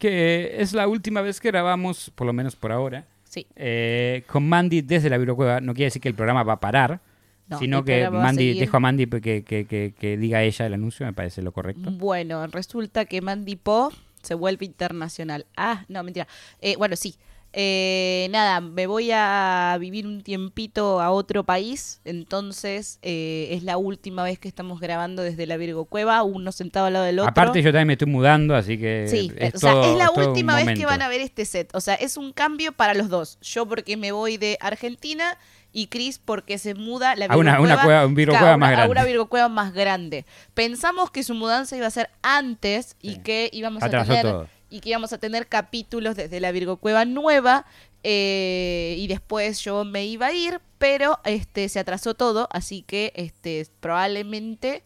que 0.01 0.57
es 0.61 0.73
la 0.73 0.89
última 0.89 1.21
vez 1.21 1.39
que 1.41 1.49
grabamos, 1.53 2.11
por 2.17 2.27
lo 2.27 2.33
menos 2.33 2.57
por 2.57 2.73
ahora, 2.73 3.07
Sí. 3.23 3.47
eh, 3.55 4.25
con 4.27 4.49
Mandy 4.49 4.81
desde 4.81 5.09
la 5.09 5.19
Bibliocueva. 5.19 5.61
No 5.61 5.73
quiere 5.75 5.87
decir 5.87 6.03
que 6.03 6.09
el 6.09 6.17
programa 6.17 6.43
va 6.43 6.55
a 6.55 6.61
parar, 6.61 7.01
No, 7.47 7.59
sino 7.61 7.85
que 7.85 8.05
a 8.05 8.11
Mandy, 8.11 8.49
seguir. 8.49 8.61
dejo 8.61 8.77
a 8.77 8.81
Mandy 8.81 9.07
que, 9.07 9.21
que- 9.45 9.67
que- 9.67 9.95
que 9.97 10.17
diga 10.17 10.43
ella 10.43 10.67
el 10.67 10.75
anuncio, 10.75 11.07
me 11.07 11.13
parece 11.13 11.43
lo 11.43 11.53
correcto. 11.53 11.91
Bueno, 11.93 12.47
resulta 12.49 13.05
que 13.05 13.21
Mandy 13.21 13.55
Po 13.57 13.93
se 14.23 14.35
vuelve 14.35 14.67
internacional. 14.67 15.47
Ah, 15.57 15.85
no, 15.89 16.03
mentira. 16.03 16.27
Eh, 16.61 16.75
bueno, 16.77 16.97
sí. 16.97 17.15
Eh, 17.53 18.29
nada, 18.31 18.61
me 18.61 18.87
voy 18.87 19.11
a 19.13 19.77
vivir 19.81 20.07
un 20.07 20.23
tiempito 20.23 21.01
a 21.01 21.11
otro 21.11 21.43
país, 21.43 22.01
entonces 22.05 23.01
eh, 23.03 23.49
es 23.51 23.65
la 23.65 23.77
última 23.77 24.23
vez 24.23 24.39
que 24.39 24.47
estamos 24.47 24.79
grabando 24.79 25.23
desde 25.23 25.47
la 25.47 25.57
Virgo 25.57 25.85
Cueva, 25.85 26.23
uno 26.23 26.53
sentado 26.53 26.87
al 26.87 26.93
lado 26.93 27.05
del 27.07 27.19
otro. 27.19 27.29
Aparte 27.31 27.61
yo 27.61 27.71
también 27.73 27.89
me 27.89 27.93
estoy 27.95 28.07
mudando, 28.07 28.55
así 28.55 28.79
que 28.79 29.07
Sí, 29.09 29.33
es, 29.37 29.57
o 29.57 29.59
sea, 29.59 29.73
es 29.91 29.97
la 29.99 30.11
última 30.13 30.55
vez 30.55 30.79
que 30.79 30.87
van 30.87 31.03
a 31.03 31.09
ver 31.09 31.21
este 31.21 31.45
set. 31.45 31.75
O 31.75 31.81
sea, 31.81 31.95
es 31.95 32.17
un 32.17 32.33
cambio 32.33 32.71
para 32.73 32.95
los 32.95 33.09
dos. 33.09 33.39
Yo 33.41 33.67
porque 33.67 33.97
me 33.97 34.13
voy 34.13 34.37
de 34.37 34.57
Argentina 34.61 35.37
y 35.73 35.89
Chris 35.89 36.21
porque 36.25 36.57
se 36.59 36.75
muda 36.75 37.17
la 37.17 37.27
A 37.27 37.37
una- 37.37 37.53
Virgo 37.53 37.65
una 37.65 37.75
Cueva- 37.75 37.85
cueva- 37.85 38.07
un 38.07 38.15
Virgo 38.15 38.31
claro, 38.33 38.45
Cueva 38.45 38.57
más 38.59 38.69
una- 38.69 38.73
A 38.75 38.77
grande. 38.79 38.93
una 38.93 39.05
Virgo 39.05 39.27
Cueva 39.29 39.49
más 39.49 39.73
grande. 39.73 40.25
Pensamos 40.55 41.11
que 41.11 41.23
su 41.25 41.35
mudanza 41.35 41.77
iba 41.77 41.87
a 41.87 41.91
ser 41.91 42.11
antes 42.23 42.97
y 43.03 43.15
Sí. 43.15 43.19
que 43.23 43.51
íbamos 43.53 43.83
Atrasó 43.83 44.13
a 44.13 44.17
tener 44.17 44.33
todo. 44.33 44.49
Y 44.71 44.81
que 44.81 44.91
íbamos 44.91 45.13
a 45.13 45.19
tener 45.19 45.49
capítulos 45.49 46.17
desde 46.17 46.41
la 46.41 46.53
Virgo 46.53 46.77
Cueva 46.77 47.05
nueva 47.05 47.67
eh, 48.03 48.95
y 48.99 49.07
después 49.09 49.61
yo 49.61 49.85
me 49.85 50.07
iba 50.07 50.29
a 50.29 50.33
ir, 50.33 50.61
pero 50.79 51.19
este 51.25 51.69
se 51.69 51.79
atrasó 51.79 52.15
todo, 52.15 52.49
así 52.53 52.83
que 52.83 53.13
este 53.15 53.67
probablemente 53.81 54.83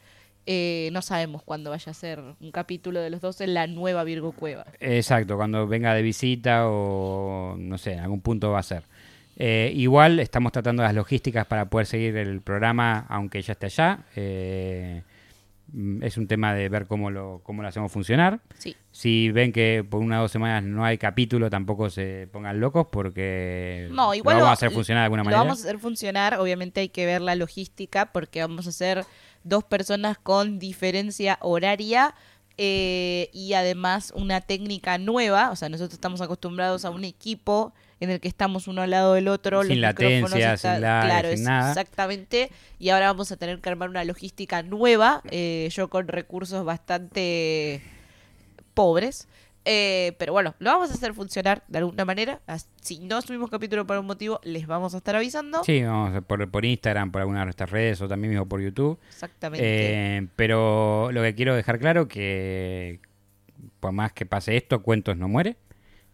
eh, 0.46 0.90
no 0.92 1.00
sabemos 1.00 1.42
cuándo 1.42 1.70
vaya 1.70 1.90
a 1.90 1.94
ser 1.94 2.20
un 2.40 2.50
capítulo 2.50 3.00
de 3.00 3.10
los 3.10 3.20
dos 3.20 3.40
en 3.40 3.54
la 3.54 3.66
nueva 3.66 4.04
Virgo 4.04 4.32
Cueva. 4.32 4.66
Exacto, 4.80 5.36
cuando 5.36 5.66
venga 5.66 5.94
de 5.94 6.02
visita 6.02 6.68
o 6.68 7.54
no 7.58 7.78
sé, 7.78 7.92
en 7.92 8.00
algún 8.00 8.20
punto 8.20 8.50
va 8.50 8.58
a 8.58 8.64
ser. 8.64 8.84
Eh, 9.36 9.72
igual 9.74 10.20
estamos 10.20 10.52
tratando 10.52 10.82
las 10.82 10.94
logísticas 10.94 11.46
para 11.46 11.64
poder 11.68 11.86
seguir 11.86 12.16
el 12.16 12.40
programa 12.40 13.06
aunque 13.08 13.42
ya 13.42 13.52
esté 13.52 13.66
allá. 13.66 14.00
Eh, 14.16 15.02
es 16.02 16.16
un 16.18 16.26
tema 16.28 16.54
de 16.54 16.68
ver 16.68 16.86
cómo 16.86 17.10
lo, 17.10 17.40
cómo 17.42 17.62
lo 17.62 17.68
hacemos 17.68 17.90
funcionar. 17.90 18.40
Sí. 18.58 18.76
Si 18.92 19.30
ven 19.32 19.52
que 19.52 19.84
por 19.88 20.00
una 20.00 20.18
o 20.18 20.22
dos 20.22 20.30
semanas 20.30 20.62
no 20.62 20.84
hay 20.84 20.98
capítulo, 20.98 21.50
tampoco 21.50 21.90
se 21.90 22.28
pongan 22.32 22.60
locos 22.60 22.86
porque 22.92 23.88
No, 23.90 24.14
igual 24.14 24.34
lo 24.36 24.40
lo- 24.40 24.44
vamos 24.46 24.50
a 24.62 24.66
hacer 24.66 24.70
funcionar 24.72 25.02
de 25.02 25.04
alguna 25.04 25.22
Lo 25.22 25.24
manera. 25.24 25.42
vamos 25.42 25.58
a 25.58 25.62
hacer 25.68 25.78
funcionar, 25.78 26.38
obviamente 26.38 26.80
hay 26.80 26.88
que 26.90 27.06
ver 27.06 27.20
la 27.20 27.34
logística 27.34 28.12
porque 28.12 28.40
vamos 28.40 28.66
a 28.66 28.72
ser 28.72 29.04
dos 29.42 29.64
personas 29.64 30.16
con 30.18 30.58
diferencia 30.58 31.38
horaria 31.40 32.14
eh, 32.56 33.30
y 33.32 33.54
además 33.54 34.12
una 34.14 34.40
técnica 34.40 34.96
nueva, 34.98 35.50
o 35.50 35.56
sea, 35.56 35.68
nosotros 35.68 35.94
estamos 35.94 36.20
acostumbrados 36.20 36.84
a 36.84 36.90
un 36.90 37.02
equipo 37.04 37.74
en 38.00 38.10
el 38.10 38.20
que 38.20 38.28
estamos 38.28 38.66
uno 38.68 38.82
al 38.82 38.90
lado 38.90 39.14
del 39.14 39.28
otro, 39.28 39.62
Sin 39.62 39.80
los 39.80 39.92
latencia, 39.94 40.56
sin 40.56 40.76
claro, 40.78 41.28
sin 41.30 41.38
es- 41.38 41.44
nada. 41.44 41.70
exactamente, 41.70 42.50
y 42.78 42.90
ahora 42.90 43.06
vamos 43.06 43.30
a 43.32 43.36
tener 43.36 43.60
que 43.60 43.68
armar 43.70 43.88
una 43.88 44.04
logística 44.04 44.62
nueva, 44.62 45.22
eh, 45.30 45.68
yo 45.72 45.88
con 45.88 46.08
recursos 46.08 46.64
bastante 46.64 47.80
pobres. 48.74 49.28
Eh, 49.66 50.14
pero 50.18 50.34
bueno, 50.34 50.54
lo 50.58 50.70
vamos 50.72 50.90
a 50.90 50.94
hacer 50.94 51.14
funcionar 51.14 51.62
de 51.68 51.78
alguna 51.78 52.04
manera. 52.04 52.40
Si 52.82 52.98
no 52.98 53.22
subimos 53.22 53.48
capítulo 53.48 53.86
por 53.86 53.96
un 53.96 54.04
motivo, 54.04 54.38
les 54.44 54.66
vamos 54.66 54.92
a 54.92 54.98
estar 54.98 55.16
avisando. 55.16 55.64
Sí, 55.64 55.82
vamos 55.82 56.14
a- 56.14 56.20
por, 56.20 56.50
por 56.50 56.66
Instagram, 56.66 57.10
por 57.10 57.22
alguna 57.22 57.38
de 57.40 57.44
nuestras 57.46 57.70
redes 57.70 57.98
o 58.02 58.08
también 58.08 58.32
mismo 58.32 58.46
por 58.46 58.60
YouTube. 58.60 58.98
Exactamente. 59.08 59.64
Eh, 59.66 60.26
pero 60.36 61.10
lo 61.12 61.22
que 61.22 61.34
quiero 61.34 61.54
dejar 61.56 61.78
claro 61.78 62.08
que 62.08 63.00
por 63.80 63.92
más 63.92 64.12
que 64.12 64.26
pase 64.26 64.54
esto, 64.58 64.82
Cuentos 64.82 65.16
no 65.16 65.28
muere. 65.28 65.56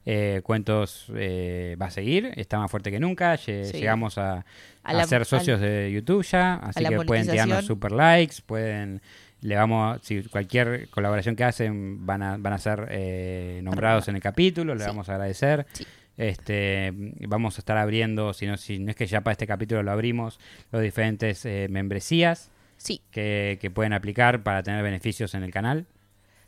Eh, 0.06 0.40
Cuentos 0.42 1.06
eh, 1.14 1.76
va 1.80 1.86
a 1.86 1.90
seguir, 1.90 2.32
está 2.36 2.58
más 2.58 2.70
fuerte 2.70 2.90
que 2.90 2.98
nunca. 2.98 3.34
Lle- 3.34 3.64
Sí. 3.64 3.78
Llegamos 3.78 4.16
a, 4.18 4.44
A 4.82 4.92
la- 4.94 5.02
a 5.02 5.06
ser 5.06 5.24
socios 5.26 5.60
de 5.60 5.90
YouTube 5.92 6.24
ya, 6.24 6.54
así 6.54 6.84
que 6.84 6.96
pueden 7.02 7.28
tirarnos 7.28 7.66
super 7.66 7.92
likes, 7.92 8.36
pueden 8.44 9.02
le 9.42 9.56
vamos 9.56 10.00
si 10.02 10.22
cualquier 10.24 10.88
colaboración 10.90 11.34
que 11.36 11.44
hacen 11.44 12.04
van 12.06 12.22
a 12.22 12.36
van 12.36 12.52
a 12.52 12.58
ser 12.58 12.88
eh, 12.90 13.60
nombrados 13.62 14.08
en 14.08 14.16
el 14.16 14.22
capítulo, 14.22 14.74
le 14.74 14.80
Sí. 14.82 14.86
vamos 14.86 15.08
a 15.08 15.12
agradecer. 15.14 15.66
Sí. 15.72 15.86
Este, 16.18 16.92
vamos 17.26 17.56
a 17.56 17.60
estar 17.60 17.78
abriendo, 17.78 18.34
si 18.34 18.46
no, 18.46 18.56
si 18.58 18.78
no 18.78 18.90
es 18.90 18.96
que 18.96 19.06
ya 19.06 19.22
para 19.22 19.32
este 19.32 19.46
capítulo 19.46 19.82
lo 19.82 19.90
abrimos, 19.90 20.38
los 20.70 20.82
diferentes 20.82 21.44
eh, 21.46 21.66
membresías 21.70 22.50
Sí, 22.76 23.00
que, 23.10 23.58
que 23.60 23.70
pueden 23.70 23.92
aplicar 23.94 24.42
para 24.42 24.62
tener 24.62 24.82
beneficios 24.82 25.34
en 25.34 25.42
el 25.42 25.50
canal. 25.50 25.86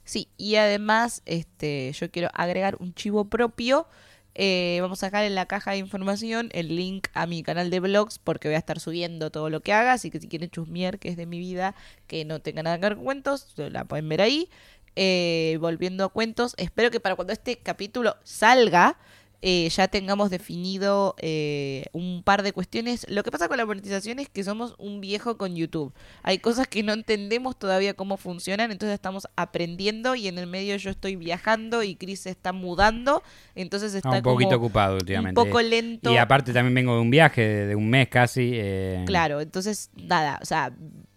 Sí. 0.05 0.29
Y 0.37 0.57
además, 0.57 1.23
este, 1.27 1.93
yo 1.93 2.11
quiero 2.11 2.29
agregar 2.35 2.77
un 2.81 2.95
chivo 2.95 3.27
propio. 3.27 3.87
Eh, 4.35 4.79
vamos 4.81 5.03
a 5.03 5.07
dejar 5.07 5.25
en 5.25 5.35
la 5.35 5.47
caja 5.47 5.73
de 5.73 5.79
información 5.79 6.49
el 6.53 6.75
link 6.75 7.09
a 7.13 7.27
mi 7.27 7.43
canal 7.43 7.69
de 7.69 7.81
blogs 7.81 8.19
porque 8.19 8.49
voy 8.49 8.55
a 8.55 8.59
estar 8.59 8.81
subiendo 8.81 9.31
todo 9.31 9.51
lo 9.51 9.61
que 9.61 9.73
haga. 9.73 9.93
Así 9.93 10.11
que 10.11 10.21
si 10.21 10.29
quieren 10.29 10.51
chusmear, 10.51 10.99
que 10.99 11.09
es 11.09 11.17
de 11.17 11.27
mi 11.27 11.39
vida, 11.39 11.75
que 12.07 12.25
no 12.25 12.41
tenga 12.41 12.63
nada 12.63 12.79
que 12.79 12.83
ver 12.83 12.97
con 12.97 13.05
cuentos, 13.05 13.53
la 13.57 13.85
pueden 13.85 14.09
ver 14.09 14.23
ahí. 14.23 14.49
Eh, 14.95 15.57
volviendo 15.61 16.05
a 16.05 16.09
cuentos, 16.11 16.55
espero 16.59 16.91
que 16.91 17.01
para 17.01 17.17
cuando 17.17 17.33
este 17.33 17.57
capítulo 17.57 18.17
salga, 18.25 18.99
eh, 19.45 19.69
ya 19.71 19.89
tengamos 19.89 20.31
definido 20.31 21.17
eh, 21.19 21.87
un 21.93 22.23
par 22.23 22.43
de 22.45 22.53
cuestiones. 22.53 23.05
Lo 23.09 23.25
que 23.25 23.33
pasa 23.33 23.49
con 23.49 23.57
la 23.57 23.67
monetización 23.67 24.21
es 24.21 24.29
que 24.29 24.45
somos 24.45 24.77
un 24.79 25.01
viejo 25.01 25.37
con 25.37 25.57
YouTube. 25.57 25.93
Hay 26.23 26.39
cosas 26.39 26.69
que 26.69 26.83
no 26.85 26.93
entendemos 26.93 27.59
todavía 27.59 27.95
cómo 27.95 28.17
funcionan, 28.17 28.71
entonces 28.71 28.95
estamos 28.95 29.27
aprendiendo 29.35 30.15
y 30.15 30.29
en 30.29 30.39
el 30.39 30.47
medio 30.47 30.77
yo 30.77 30.91
estoy 30.91 31.17
viajando 31.17 31.83
y 31.83 31.97
Chris 31.97 32.21
se 32.21 32.31
está 32.31 32.53
mudando, 32.53 33.23
entonces 33.57 33.95
está 33.95 34.11
Ah, 34.11 34.17
un 34.19 34.23
poquito 34.23 34.51
como 34.51 34.67
ocupado 34.67 34.93
un 34.95 35.01
últimamente. 35.01 35.35
poco 35.41 35.61
lento. 35.61 36.13
Y 36.13 36.17
aparte 36.19 36.53
también 36.53 36.75
vengo 36.75 36.95
de 36.95 37.01
un 37.01 37.11
viaje 37.11 37.41
de, 37.43 37.67
de 37.67 37.75
un 37.75 37.91
mes 37.91 38.09
casi. 38.09 38.53
eh, 38.55 39.03
Claro, 39.07 39.41
entonces 39.41 39.91
nada, 39.97 40.39
o 40.41 40.45
sea, 40.45 40.73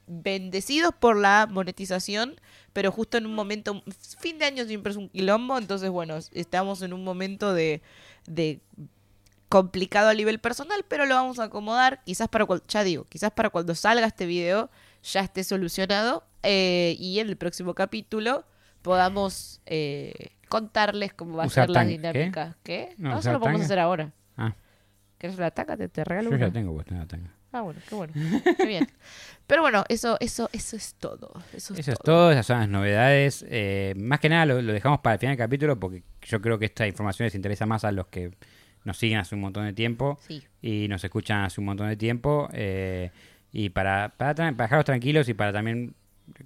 bendecidos 0.08 0.94
por 1.00 1.18
la 1.18 1.48
monetización, 1.50 2.40
pero 2.74 2.92
justo 2.92 3.18
en 3.18 3.26
un 3.26 3.34
momento, 3.34 3.84
fin 4.20 4.38
de 4.38 4.46
año 4.46 4.66
siempre 4.66 4.92
es 4.92 4.98
un 4.98 5.10
quilombo, 5.10 5.58
entonces 5.58 5.90
bueno, 5.90 6.18
estamos 6.34 6.82
en 6.82 6.94
un 6.94 7.04
momento 7.04 7.54
de, 7.54 7.82
de 8.28 8.60
complicado 9.50 10.10
a 10.10 10.14
nivel 10.14 10.40
personal, 10.40 10.84
pero 10.88 11.06
lo 11.06 11.16
vamos 11.16 11.40
a 11.40 11.44
acomodar, 11.46 12.04
quizás 12.04 12.28
para, 12.28 12.46
cual- 12.46 12.64
ya 12.68 12.84
digo, 12.84 13.06
quizás 13.06 13.32
para 13.32 13.50
cuando 13.50 13.76
salga 13.76 14.06
este 14.08 14.26
video 14.26 14.70
ya 15.04 15.22
esté 15.22 15.44
solucionado 15.44 16.24
eh, 16.44 16.96
y 17.00 17.20
en 17.20 17.28
el 17.30 17.38
próximo 17.38 17.74
capítulo 17.76 18.44
podamos 18.82 19.62
eh, 19.68 20.14
contarles 20.50 21.14
cómo 21.14 21.38
va 21.38 21.44
a 21.46 21.50
ser 21.50 21.70
la 21.70 21.82
tanga, 21.82 21.88
¿qué? 21.90 21.98
dinámica. 22.20 22.58
¿Qué? 22.64 22.96
No, 22.98 23.12
No, 23.12 23.20
eso 23.20 23.32
lo 23.32 23.40
podemos 23.40 23.60
tanga. 23.62 23.66
hacer 23.66 23.80
ahora. 23.80 24.12
Ah, 24.38 24.56
¿Querés 25.18 25.38
la 25.38 25.52
taca? 25.52 25.78
Te, 25.78 25.88
te 25.90 26.04
regalo 26.04 26.30
yo 26.32 26.36
una. 26.36 26.48
ya 26.48 26.54
tengo 26.54 26.74
puesto 26.74 26.94
una 26.94 27.08
tanga. 27.08 27.32
Ah, 27.58 27.62
bueno, 27.62 27.80
qué 27.88 27.96
bueno. 27.96 28.14
Qué 28.58 28.66
bien. 28.66 28.88
Pero 29.48 29.62
bueno, 29.62 29.84
eso, 29.90 30.18
eso, 30.20 30.50
eso 30.52 30.76
es 30.76 30.96
todo. 30.96 31.32
Eso 31.54 31.74
es 31.74 31.80
Eso 31.82 31.92
es 31.92 32.00
todo. 32.00 32.16
todo, 32.16 32.32
esas 32.32 32.46
son 32.48 32.60
las 32.60 32.68
novedades. 32.70 33.46
Eh, 33.48 33.94
más 33.98 34.20
que 34.20 34.28
nada 34.30 34.46
lo, 34.46 34.62
lo 34.62 34.74
dejamos 34.74 35.00
para 35.00 35.14
el 35.14 35.20
final 35.20 35.38
del 35.38 35.46
capítulo 35.46 35.80
porque 35.80 36.04
yo 36.24 36.42
creo 36.42 36.58
que 36.60 36.66
esta 36.66 36.86
información 36.88 37.26
les 37.28 37.36
interesa 37.36 37.66
más 37.66 37.86
a 37.86 37.92
los 37.92 38.08
que 38.08 38.32
nos 38.84 38.98
siguen 38.98 39.20
hace 39.20 39.36
un 39.36 39.42
montón 39.42 39.66
de 39.66 39.74
tiempo 39.74 40.20
Sí, 40.28 40.44
y 40.62 40.88
nos 40.90 41.04
escuchan 41.04 41.44
hace 41.44 41.62
un 41.62 41.66
montón 41.66 41.88
de 41.88 41.96
tiempo. 41.96 42.50
eh, 42.54 43.12
y 43.52 43.70
para, 43.70 44.10
para, 44.18 44.34
para 44.36 44.52
dejarlos 44.52 44.86
tranquilos 44.86 45.30
y 45.30 45.34
para 45.34 45.54
también 45.54 45.96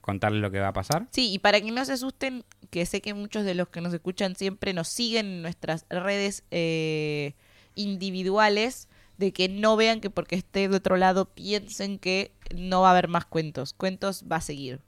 contarles 0.02 0.42
lo 0.42 0.52
que 0.52 0.60
va 0.60 0.68
a 0.68 0.74
pasar. 0.74 1.08
sí, 1.12 1.32
y 1.34 1.40
para 1.40 1.60
que 1.62 1.72
no 1.72 1.84
se 1.86 1.94
asusten, 1.94 2.44
que 2.70 2.86
sé 2.86 3.02
que 3.02 3.14
muchos 3.14 3.46
de 3.46 3.56
los 3.56 3.70
que 3.70 3.80
nos 3.82 3.94
escuchan 3.94 4.36
siempre 4.36 4.74
nos 4.74 4.90
siguen 4.90 5.26
en 5.26 5.42
nuestras 5.42 5.86
redes 5.90 6.44
eh, 6.52 7.34
individuales, 7.76 8.89
de 9.20 9.32
que 9.34 9.50
no 9.50 9.76
vean 9.76 10.00
que 10.02 10.10
porque 10.10 10.36
esté 10.36 10.68
de 10.70 10.76
otro 10.78 10.98
lado 10.98 11.26
piensen 11.26 12.00
que 12.00 12.32
no 12.56 12.82
va 12.82 12.88
a 12.88 12.92
haber 12.92 13.08
más 13.10 13.26
cuentos. 13.26 13.74
Cuentos 13.74 14.24
va 14.32 14.38
a 14.38 14.42
seguir, 14.42 14.80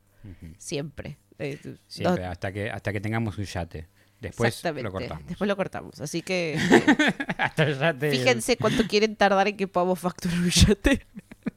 siempre. 0.58 1.18
Eh, 1.40 1.60
Siempre, 1.88 2.24
dos- 2.24 2.32
hasta 2.32 2.52
que 2.52 2.70
hasta 2.70 2.94
que 2.94 3.02
tengamos 3.02 3.38
un 3.38 3.46
yate. 3.46 3.88
Después 4.20 4.64
lo 4.64 4.92
cortamos. 4.92 5.26
Después 5.28 5.48
lo 5.48 5.56
cortamos. 5.56 6.00
Así 6.00 6.22
que 6.22 6.54
eh, 6.54 6.58
hasta 7.38 7.64
el 7.64 7.80
yate. 7.80 8.12
fíjense 8.12 8.58
cuánto 8.58 8.88
quieren 8.88 9.16
tardar 9.16 9.48
en 9.48 9.58
que 9.58 9.68
podamos 9.68 9.98
facturar 10.00 10.38
un 10.38 10.50
yate. 10.50 11.06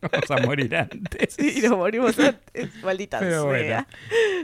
Vamos 0.13 0.31
a 0.31 0.47
morir 0.47 0.75
antes. 0.77 1.39
Y 1.39 1.61
nos 1.63 1.77
morimos 1.77 2.19
antes, 2.19 2.75
maldita 2.83 3.19
Pero 3.19 3.47
bueno. 3.47 3.65
sea. 3.65 3.89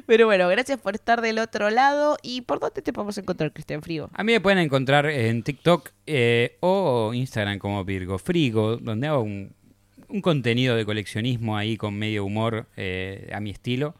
Pero 0.07 0.27
bueno, 0.27 0.49
gracias 0.49 0.79
por 0.79 0.95
estar 0.95 1.21
del 1.21 1.39
otro 1.39 1.71
lado. 1.71 2.17
¿Y 2.23 2.43
por 2.43 2.61
dónde 2.61 2.83
te 2.83 2.93
podemos 2.93 3.17
encontrar, 3.19 3.53
Cristian 3.53 3.83
Frigo? 3.83 4.11
A 4.15 4.25
mí 4.25 4.33
me 4.33 4.41
pueden 4.41 4.59
encontrar 4.59 5.07
en 5.07 5.43
TikTok 5.43 5.91
eh, 6.07 6.57
o 6.61 7.13
Instagram 7.15 7.59
como 7.59 7.85
Virgo 7.85 8.19
Frigo, 8.19 8.77
donde 8.77 9.07
hago 9.07 9.23
un, 9.23 9.55
un 10.09 10.21
contenido 10.21 10.77
de 10.77 10.85
coleccionismo 10.85 11.57
ahí 11.57 11.77
con 11.77 11.95
medio 11.95 12.25
humor 12.25 12.67
eh, 12.77 13.31
a 13.33 13.41
mi 13.41 13.51
estilo. 13.51 13.95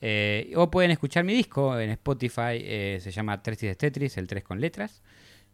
Eh, 0.00 0.52
o 0.56 0.70
pueden 0.70 0.90
escuchar 0.90 1.24
mi 1.24 1.32
disco 1.32 1.78
en 1.80 1.90
Spotify, 1.90 2.60
eh, 2.60 2.98
se 3.00 3.10
llama 3.10 3.42
Tres 3.42 3.60
de 3.60 3.74
Tetris, 3.74 4.18
el 4.18 4.26
3 4.26 4.44
con 4.44 4.60
letras. 4.60 5.02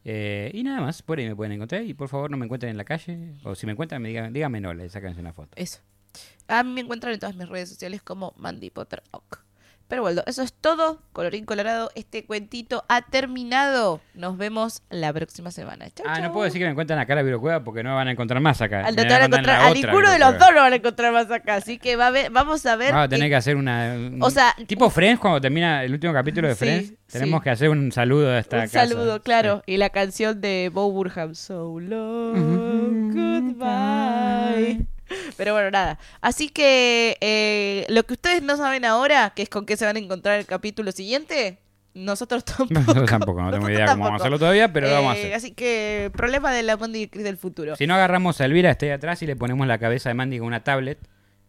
Eh, 0.04 0.50
y 0.54 0.62
nada 0.62 0.80
más, 0.80 1.02
por 1.02 1.18
ahí 1.18 1.28
me 1.28 1.36
pueden 1.36 1.52
encontrar. 1.52 1.82
Y 1.82 1.94
por 1.94 2.08
favor 2.08 2.30
no 2.30 2.36
me 2.36 2.44
encuentren 2.44 2.70
en 2.70 2.76
la 2.76 2.84
calle, 2.84 3.34
o 3.44 3.54
si 3.54 3.66
me 3.66 3.72
encuentran, 3.72 4.00
me 4.02 4.08
digan, 4.08 4.32
díganme 4.32 4.60
no, 4.60 4.74
le 4.74 4.88
sáquense 4.88 5.20
una 5.20 5.32
foto. 5.32 5.50
Eso. 5.56 5.80
A 6.48 6.62
mí 6.64 6.72
me 6.72 6.80
encuentran 6.80 7.12
en 7.12 7.20
todas 7.20 7.36
mis 7.36 7.48
redes 7.48 7.68
sociales 7.68 8.02
como 8.02 8.34
Mandy 8.36 8.70
Potter 8.70 9.02
Ock. 9.12 9.44
Pero 9.90 10.02
bueno, 10.02 10.22
eso 10.26 10.42
es 10.42 10.52
todo. 10.54 11.02
Colorín 11.12 11.44
colorado, 11.44 11.90
este 11.96 12.24
cuentito 12.24 12.84
ha 12.88 13.02
terminado. 13.02 14.00
Nos 14.14 14.38
vemos 14.38 14.82
la 14.88 15.12
próxima 15.12 15.50
semana. 15.50 15.90
Chau, 15.90 16.06
Ah, 16.08 16.20
no 16.20 16.32
puedo 16.32 16.44
decir 16.44 16.60
que 16.60 16.64
me 16.64 16.70
encuentran 16.70 16.98
acá 17.00 17.14
la 17.16 17.22
Virocueva 17.22 17.64
porque 17.64 17.82
no 17.82 17.90
me 17.90 17.96
van 17.96 18.06
a 18.08 18.12
encontrar 18.12 18.40
más 18.40 18.62
acá. 18.62 18.86
Al 18.86 18.94
no 18.94 19.02
van 19.02 19.12
a 19.12 19.24
encontrar, 19.26 19.60
a 19.66 19.70
ninguno 19.74 20.10
de 20.10 20.18
los 20.20 20.38
dos 20.38 20.48
lo 20.54 20.60
van 20.60 20.72
a 20.72 20.76
encontrar 20.76 21.12
más 21.12 21.28
acá. 21.30 21.56
Así 21.56 21.76
que 21.78 21.96
va 21.96 22.06
a 22.06 22.10
ver, 22.10 22.30
vamos 22.30 22.64
a 22.66 22.76
ver. 22.76 22.92
Vamos 22.92 23.06
a 23.06 23.08
tener 23.08 23.28
que 23.28 23.34
hacer 23.36 23.56
una. 23.56 23.94
un- 23.96 24.22
O 24.22 24.30
sea, 24.30 24.54
tipo 24.68 24.88
Friends, 24.90 25.20
cuando 25.20 25.40
termina 25.40 25.82
el 25.84 25.92
último 25.92 26.12
capítulo 26.12 26.46
de 26.46 26.54
Sí, 26.54 26.58
Friends, 26.60 26.94
tenemos 27.10 27.40
sí. 27.40 27.44
que 27.44 27.50
hacer 27.50 27.68
un 27.68 27.90
saludo 27.90 28.30
a 28.30 28.38
esta 28.38 28.56
Un 28.58 28.62
casa. 28.62 28.86
saludo, 28.86 29.20
claro. 29.22 29.62
Y 29.66 29.76
la 29.76 29.90
canción 29.90 30.40
de 30.40 30.70
Bo 30.72 30.90
Burham. 30.92 31.34
So 31.34 31.80
long, 31.80 33.12
goodbye. 33.12 34.86
Pero 35.36 35.52
bueno, 35.54 35.70
nada. 35.70 35.98
Así 36.20 36.48
que 36.48 37.16
eh, 37.20 37.86
lo 37.88 38.04
que 38.04 38.14
ustedes 38.14 38.42
no 38.42 38.56
saben 38.56 38.84
ahora, 38.84 39.32
que 39.34 39.42
es 39.42 39.48
con 39.48 39.66
qué 39.66 39.76
se 39.76 39.84
van 39.86 39.96
a 39.96 39.98
encontrar 39.98 40.38
el 40.38 40.46
capítulo 40.46 40.92
siguiente, 40.92 41.58
nosotros 41.94 42.44
tampoco. 42.44 42.72
Nosotros 42.74 43.10
tampoco, 43.10 43.42
no 43.42 43.50
tengo 43.50 43.68
idea 43.68 43.86
cómo 43.86 44.04
vamos 44.04 44.20
a 44.20 44.22
hacerlo 44.22 44.38
todavía, 44.38 44.72
pero 44.72 44.88
lo 44.88 44.94
vamos 44.94 45.14
a 45.14 45.16
Eh, 45.16 45.20
hacer. 45.22 45.34
Así 45.34 45.52
que 45.52 46.10
problema 46.16 46.52
de 46.52 46.62
la 46.62 46.76
Mandy 46.76 47.02
y 47.02 47.08
Chris 47.08 47.24
del 47.24 47.36
futuro. 47.36 47.76
Si 47.76 47.86
no 47.86 47.94
agarramos 47.94 48.40
a 48.40 48.44
Elvira, 48.44 48.70
esté 48.70 48.86
ahí 48.86 48.92
atrás 48.92 49.20
y 49.22 49.26
le 49.26 49.36
ponemos 49.36 49.66
la 49.66 49.78
cabeza 49.78 50.08
de 50.08 50.14
Mandy 50.14 50.38
con 50.38 50.46
una 50.48 50.62
tablet. 50.64 50.98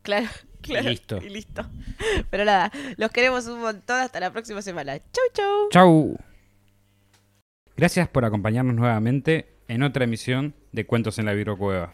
Claro, 0.02 0.28
claro. 0.62 0.90
listo. 0.90 1.18
Y 1.22 1.30
listo. 1.30 1.64
Pero 2.32 2.44
nada, 2.46 2.72
los 2.98 3.12
queremos 3.12 3.46
un 3.48 3.62
montón. 3.62 4.00
Hasta 4.00 4.20
la 4.20 4.32
próxima 4.32 4.62
semana. 4.64 4.98
Chau, 4.98 5.26
chau. 5.34 5.70
¡Chau! 5.72 6.18
Gracias 7.78 8.08
por 8.10 8.26
acompañarnos 8.26 8.76
nuevamente 8.76 9.54
en 9.68 9.84
otra 9.84 10.04
emisión 10.04 10.54
de 10.72 10.86
Cuentos 10.86 11.18
en 11.20 11.26
la 11.26 11.34
Virocueva. 11.34 11.94